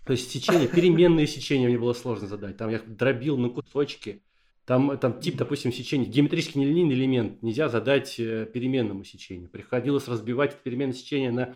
[0.06, 2.58] То есть сечение, переменные сечения мне было сложно задать.
[2.58, 4.22] Там я дробил на кусочки.
[4.66, 9.50] Там, там тип, допустим, сечения, геометрически нелинейный элемент нельзя задать э, переменному сечению.
[9.50, 11.56] Приходилось разбивать переменное сечение на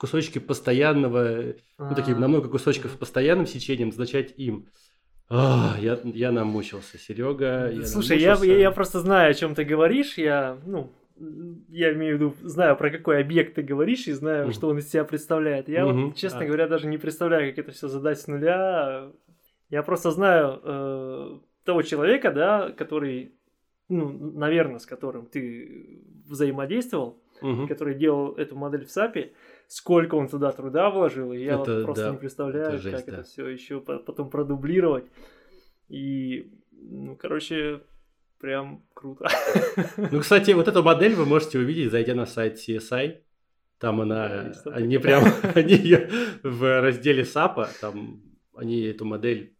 [0.00, 4.66] кусочки постоянного, ну, такие, на много кусочков с постоянным сечением, назначать им.
[5.28, 7.70] А, я, я намучился, Серега.
[7.70, 8.46] Я Слушай, намучился.
[8.46, 10.16] Я, я, я просто знаю, о чем ты говоришь.
[10.16, 10.90] Я, ну,
[11.68, 14.78] я имею в виду, знаю, про какой объект ты говоришь, и знаю, mm что он
[14.78, 15.68] из себя представляет.
[15.68, 16.06] Я, mm-hmm.
[16.06, 16.44] вот, честно а.
[16.46, 19.12] говоря, даже не представляю, как это все задать с нуля.
[19.68, 23.34] Я просто знаю э, того человека, да, который,
[23.90, 29.32] ну, наверное, с которым ты взаимодействовал, mm который делал эту модель в САПе,
[29.70, 32.96] сколько он туда труда вложил, и я это, вот просто да, не представляю, это жесть,
[32.96, 33.12] как да.
[33.20, 35.04] это все еще потом продублировать.
[35.88, 37.80] И, ну, короче,
[38.40, 39.28] Прям круто.
[40.10, 43.18] Ну, кстати, вот эту модель вы можете увидеть, зайдя на сайт CSI.
[43.78, 46.08] Там она, они прям, они ее
[46.42, 48.22] в разделе SAP, там
[48.54, 49.54] они эту модель,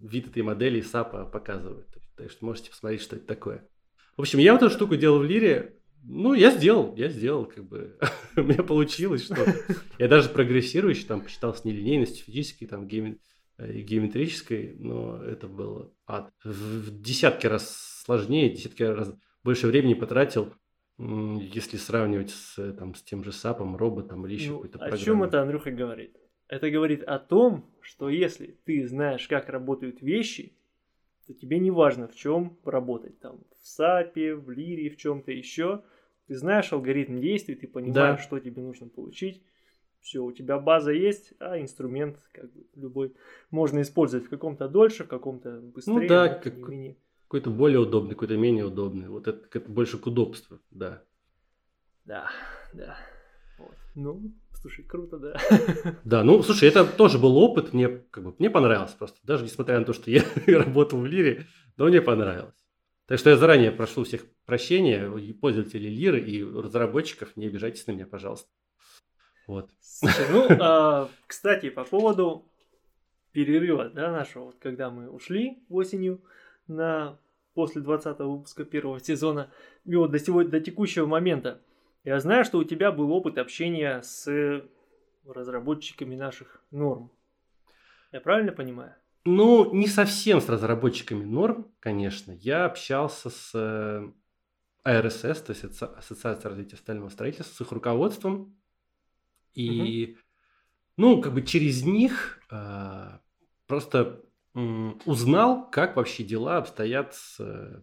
[0.00, 1.86] вид этой модели SAP показывают.
[2.16, 3.68] Так что можете посмотреть, что это такое.
[4.16, 5.76] В общем, я вот эту штуку делал в Лире.
[6.02, 7.96] Ну, я сделал, я сделал, как бы,
[8.42, 9.54] у меня получилось что-то.
[9.98, 13.20] Я даже прогрессирующий там посчитал с нелинейностью физической, там, геометрии
[13.58, 16.30] Э, геометрической, но это был ад.
[16.44, 20.52] В десятки раз сложнее, десятки раз больше времени потратил,
[20.98, 25.00] если сравнивать с, там, с тем же САПом, роботом или еще ну, какой-то программой.
[25.00, 26.16] О чем это Андрюха говорит?
[26.48, 30.54] Это говорит о том, что если ты знаешь, как работают вещи,
[31.26, 33.18] то тебе не важно, в чем работать.
[33.20, 35.82] Там, в САПе, в Лире, в чем-то еще.
[36.26, 38.22] Ты знаешь алгоритм действий, ты понимаешь, да.
[38.22, 39.42] что тебе нужно получить
[40.06, 43.12] все, у тебя база есть, а инструмент как бы любой
[43.50, 45.94] можно использовать в каком-то дольше, в каком-то быстрее.
[45.94, 46.54] Ну да, как,
[47.24, 49.08] какой-то более удобный, какой-то менее удобный.
[49.08, 51.02] Вот это, это больше к удобству, да.
[52.04, 52.30] Да,
[52.72, 52.96] да.
[53.58, 53.74] Вот.
[53.96, 55.36] Ну, слушай, круто, да.
[56.04, 59.80] Да, ну, слушай, это тоже был опыт, мне как бы мне понравилось просто, даже несмотря
[59.80, 61.46] на то, что я работал в Лире,
[61.76, 62.65] но мне понравилось.
[63.06, 68.06] Так что я заранее прошу всех прощения, пользователей Лиры, и разработчиков, не обижайтесь на меня,
[68.06, 68.48] пожалуйста.
[69.46, 69.70] Вот.
[70.30, 72.50] Ну, а, кстати, по поводу
[73.30, 76.20] перерыва, да, нашего, вот когда мы ушли осенью
[76.66, 77.18] на
[77.54, 79.52] после 20 выпуска первого сезона,
[79.84, 81.62] и вот до, сегодня, до текущего момента,
[82.02, 84.64] я знаю, что у тебя был опыт общения с
[85.24, 87.12] разработчиками наших норм.
[88.10, 88.94] Я правильно понимаю?
[89.26, 92.32] Ну, не совсем с разработчиками норм, конечно.
[92.32, 94.12] Я общался с
[94.84, 98.56] АРСС, то есть Ассоциация развития стального строительства, с их руководством,
[99.52, 100.20] и, угу.
[100.96, 103.18] ну, как бы через них э,
[103.66, 104.22] просто
[104.54, 107.82] узнал, как вообще дела обстоят с э,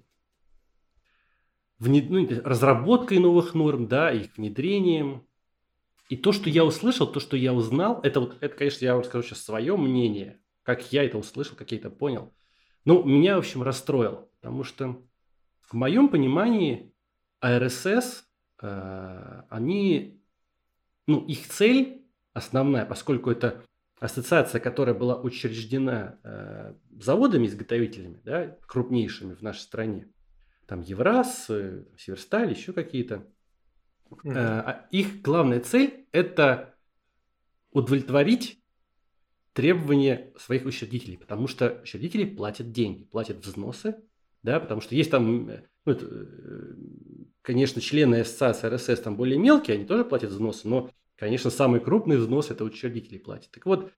[1.78, 2.10] внед...
[2.10, 5.28] ну, разработкой новых норм, да, их внедрением.
[6.08, 9.04] И то, что я услышал, то, что я узнал, это вот, это, конечно, я вам
[9.04, 12.34] скажу сейчас свое мнение, как я это услышал, как я это понял.
[12.86, 15.02] Ну, меня, в общем, расстроило, потому что
[15.62, 16.94] в моем понимании
[17.40, 18.26] АРСС,
[18.62, 20.22] э, они,
[21.08, 23.64] ну, их цель основная, поскольку это
[24.00, 30.08] ассоциация, которая была учреждена э, заводами-изготовителями, да, крупнейшими в нашей стране,
[30.66, 33.26] там Евраз, э, Северсталь, еще какие-то,
[34.24, 36.76] э, их главная цель– это
[37.72, 38.63] удовлетворить
[39.54, 43.96] требования своих учредителей, потому что учредители платят деньги, платят взносы,
[44.42, 46.74] да, потому что есть там, э, ну, это, э,
[47.42, 52.18] конечно, члены ассоциации РСС там более мелкие, они тоже платят взносы, но Конечно, самый крупный
[52.18, 53.52] взнос это учредители платят.
[53.52, 53.94] Так вот,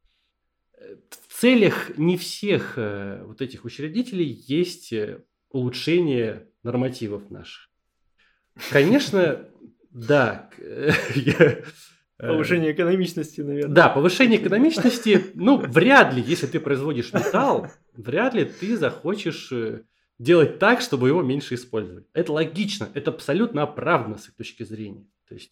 [0.74, 4.94] э, в целях не всех вот этих учредителей есть
[5.50, 7.70] улучшение нормативов наших.
[8.70, 9.50] Конечно,
[9.90, 10.52] да.
[12.18, 13.76] Повышение экономичности, наверное.
[13.76, 19.52] Да, повышение экономичности, ну, вряд ли, если ты производишь металл, вряд ли ты захочешь
[20.18, 22.06] делать так, чтобы его меньше использовать.
[22.14, 25.06] Это логично, это абсолютно оправданно с их точки зрения.
[25.28, 25.52] То есть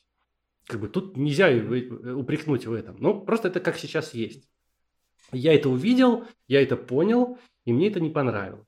[0.66, 2.95] как бы тут нельзя упрекнуть в этом.
[2.99, 4.47] Ну, просто это как сейчас есть.
[5.32, 8.68] Я это увидел, я это понял, и мне это не понравилось.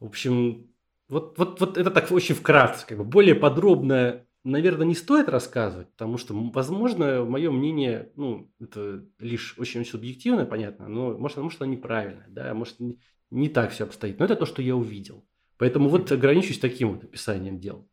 [0.00, 0.70] В общем,
[1.08, 2.86] вот, вот, вот это так очень вкратце.
[2.86, 9.04] Как бы более подробно, наверное, не стоит рассказывать, потому что, возможно, мое мнение, ну, это
[9.18, 12.98] лишь очень субъективно, понятно, но может, может оно неправильное, да, может, не,
[13.30, 14.18] не так все обстоит.
[14.18, 15.24] Но это то, что я увидел.
[15.58, 17.88] Поэтому вот ограничусь таким вот описанием дел.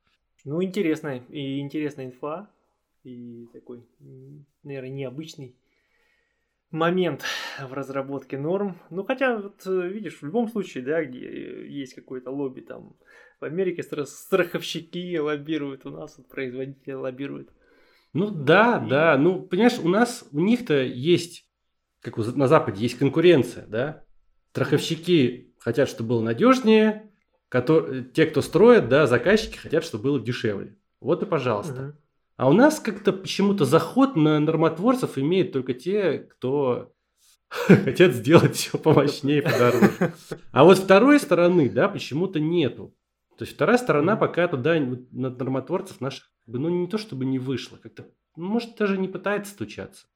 [0.46, 2.50] Ну, интересная и интересная инфа
[3.04, 3.86] и такой,
[4.64, 5.56] наверное, необычный
[6.74, 7.24] момент
[7.62, 8.78] в разработке норм.
[8.90, 12.96] Ну, хотя, вот э, видишь, в любом случае, да, где есть какое-то лобби, там,
[13.44, 17.50] в Америке страховщики лоббируют, у нас вот производители лоббируют.
[18.14, 21.46] Ну, да, да, ну, понимаешь, у нас, у них-то есть,
[22.00, 24.06] как на Западе, есть конкуренция, да,
[24.52, 27.12] страховщики хотят, чтобы было надежнее,
[27.50, 30.78] которые, те, кто строит, да, заказчики хотят, чтобы было дешевле.
[31.02, 31.82] Вот и пожалуйста.
[31.82, 31.94] Угу.
[32.38, 36.94] А у нас как-то почему-то заход на нормотворцев имеют только те, кто
[37.50, 40.14] хотят сделать все помощнее, подороже.
[40.54, 42.96] А вот второй стороны, да, почему-то нету.
[43.38, 47.78] То есть вторая сторона пока туда на нормотворцев наших, ну не то чтобы не вышло,
[47.78, 50.08] как-то, ну, может даже не пытается стучаться.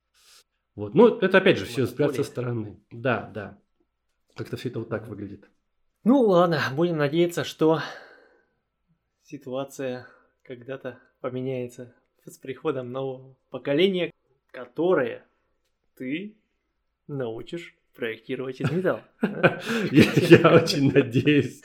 [0.75, 0.93] Вот.
[0.93, 2.79] Ну, это опять же все взгляд со стороны.
[2.91, 3.57] Да, да.
[4.35, 5.49] Как-то все это вот так выглядит.
[6.03, 7.81] Ну ладно, будем надеяться, что
[9.23, 10.07] ситуация
[10.43, 11.95] когда-то поменяется
[12.25, 14.11] с приходом нового поколения,
[14.51, 15.25] которое
[15.95, 16.37] ты
[17.07, 19.03] научишь проектировать из металла.
[19.21, 21.61] Я очень надеюсь.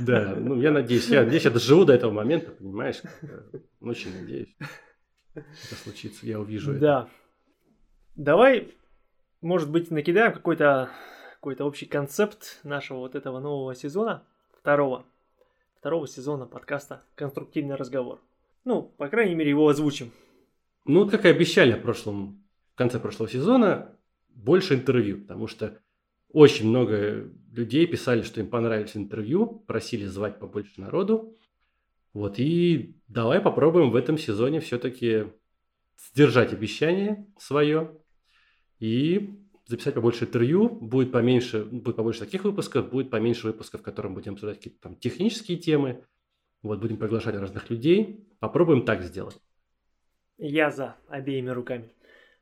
[0.00, 3.00] Да, ну я надеюсь, я надеюсь, я доживу до этого момента, понимаешь?
[3.80, 4.54] Очень надеюсь.
[5.34, 6.80] Это случится, я увижу это.
[6.80, 7.08] Да.
[8.16, 8.74] Давай,
[9.40, 10.90] может быть, накидаем какой-то
[11.42, 14.22] какой-то общий концепт нашего вот этого нового сезона,
[14.60, 15.04] второго,
[15.78, 18.20] второго сезона подкаста «Конструктивный разговор».
[18.64, 20.12] Ну, по крайней мере, его озвучим.
[20.84, 22.44] Ну, как и обещали в прошлом,
[22.74, 23.96] в конце прошлого сезона,
[24.34, 25.80] больше интервью, потому что
[26.28, 31.36] очень много людей писали, что им понравились интервью, просили звать побольше народу.
[32.12, 35.26] Вот, и давай попробуем в этом сезоне все-таки
[35.96, 37.96] сдержать обещание свое
[38.78, 44.14] и записать побольше интервью, будет поменьше, будет побольше таких выпусков, будет поменьше выпусков, в котором
[44.14, 46.04] будем обсуждать какие-то там технические темы,
[46.62, 48.28] вот будем приглашать разных людей.
[48.38, 49.38] Попробуем так сделать.
[50.38, 51.92] Я за обеими руками.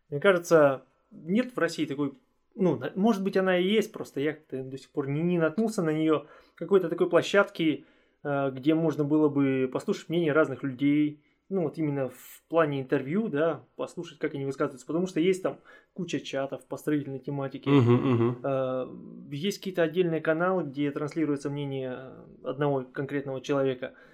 [0.08, 2.14] Мне кажется, нет в России такой,
[2.54, 5.90] ну, может быть, она и есть, просто я до сих пор не, не наткнулся на
[5.90, 7.84] нее, какой-то такой площадки,
[8.22, 13.28] э, где можно было бы послушать мнение разных людей, ну, вот именно в плане интервью,
[13.28, 15.58] да, послушать, как они высказываются, потому что есть там
[15.94, 19.34] куча чатов по строительной тематике, uh-huh, uh-huh.
[19.34, 22.12] есть какие-то отдельные каналы, где транслируется мнение
[22.44, 23.94] одного конкретного человека–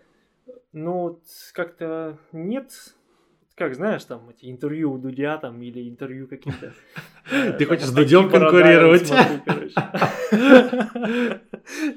[0.77, 1.21] ну,
[1.53, 2.71] как-то нет
[3.57, 6.75] как знаешь, там эти интервью у Дудя там или интервью какие-то.
[7.59, 9.11] Ты хочешь с Дудем конкурировать?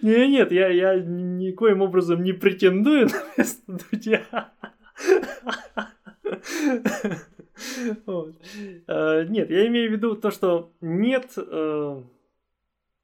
[0.02, 4.24] Не, нет, я, я никоим образом не претендую на место Дудя.
[8.88, 12.02] А, нет, я имею в виду то, что нет э,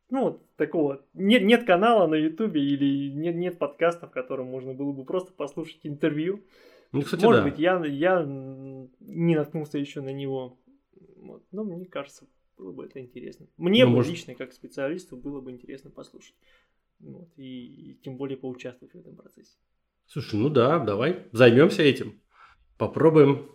[0.09, 4.91] ну, такого, нет, нет канала на Ютубе или нет, нет подкаста, в котором можно было
[4.91, 6.41] бы просто послушать интервью.
[6.95, 7.49] Ну, кстати, Может да.
[7.49, 10.57] быть, я, я не наткнулся еще на него.
[11.17, 11.43] Вот.
[11.51, 12.25] Но мне кажется,
[12.57, 13.47] было бы это интересно.
[13.57, 16.35] Мне Ну, бы может- лично, как специалисту, было бы интересно послушать.
[16.99, 19.57] Вот, и, и тем более поучаствовать в этом процессе.
[20.07, 22.21] Слушай, ну да, давай займемся этим.
[22.77, 23.49] Попробуем,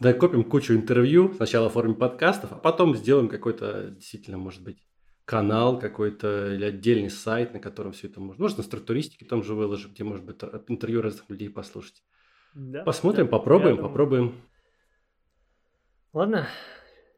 [0.00, 4.78] докопим кучу интервью, сначала в форме подкастов, а потом сделаем какой-то, действительно, может быть,
[5.24, 8.42] канал какой-то или отдельный сайт, на котором все это можно.
[8.42, 10.36] Может, на структуристике там же выложим, где, может быть,
[10.68, 12.02] интервью разных людей послушать.
[12.54, 14.40] Да, Посмотрим, да, попробуем, попробуем.
[16.12, 16.46] Ладно,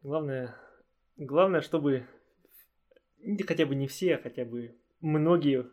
[0.03, 0.55] главное,
[1.19, 2.07] главное, чтобы
[3.47, 5.67] хотя бы не все, а хотя бы многие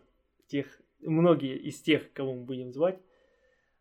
[0.48, 0.68] тех,
[1.00, 3.00] многие из тех, кого мы будем звать,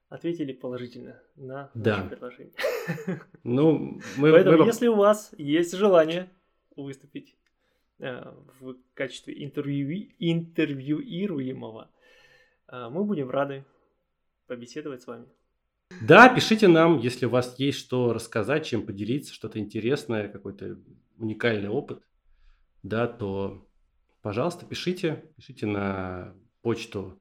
[0.08, 1.96] ответили положительно на Да.
[1.98, 2.54] наше предложение.
[3.42, 6.30] Ну, мы, Поэтому, мы- если у вас есть желание
[6.76, 7.36] выступить
[7.98, 11.90] э, в качестве интервью, интервьюируемого,
[12.68, 13.64] э, мы будем рады
[14.46, 15.26] побеседовать с вами.
[16.00, 20.78] Да, пишите нам, если у вас есть что рассказать, чем поделиться, что-то интересное, какой-то
[21.18, 22.02] уникальный опыт,
[22.82, 23.68] да, то,
[24.22, 27.20] пожалуйста, пишите, пишите на почту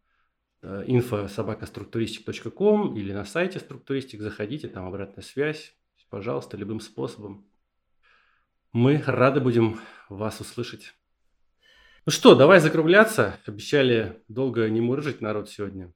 [0.61, 5.75] э, info.sobakastруктуристик.com или на сайте структуристик, заходите, там обратная связь,
[6.09, 7.45] пожалуйста, любым способом.
[8.73, 10.93] Мы рады будем вас услышать.
[12.05, 13.37] Ну что, давай закругляться.
[13.45, 15.93] Обещали долго не мурыжить народ сегодня.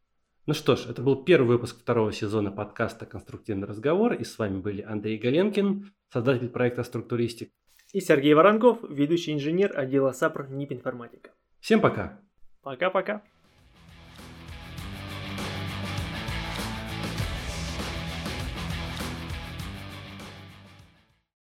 [0.47, 4.13] Ну что ж, это был первый выпуск второго сезона подкаста «Конструктивный разговор».
[4.13, 7.49] И с вами были Андрей Галенкин, создатель проекта «Структуристик».
[7.93, 11.31] И Сергей Воронков, ведущий инженер отдела САПР НИП Информатика.
[11.61, 12.19] Всем пока!
[12.61, 13.23] Пока-пока.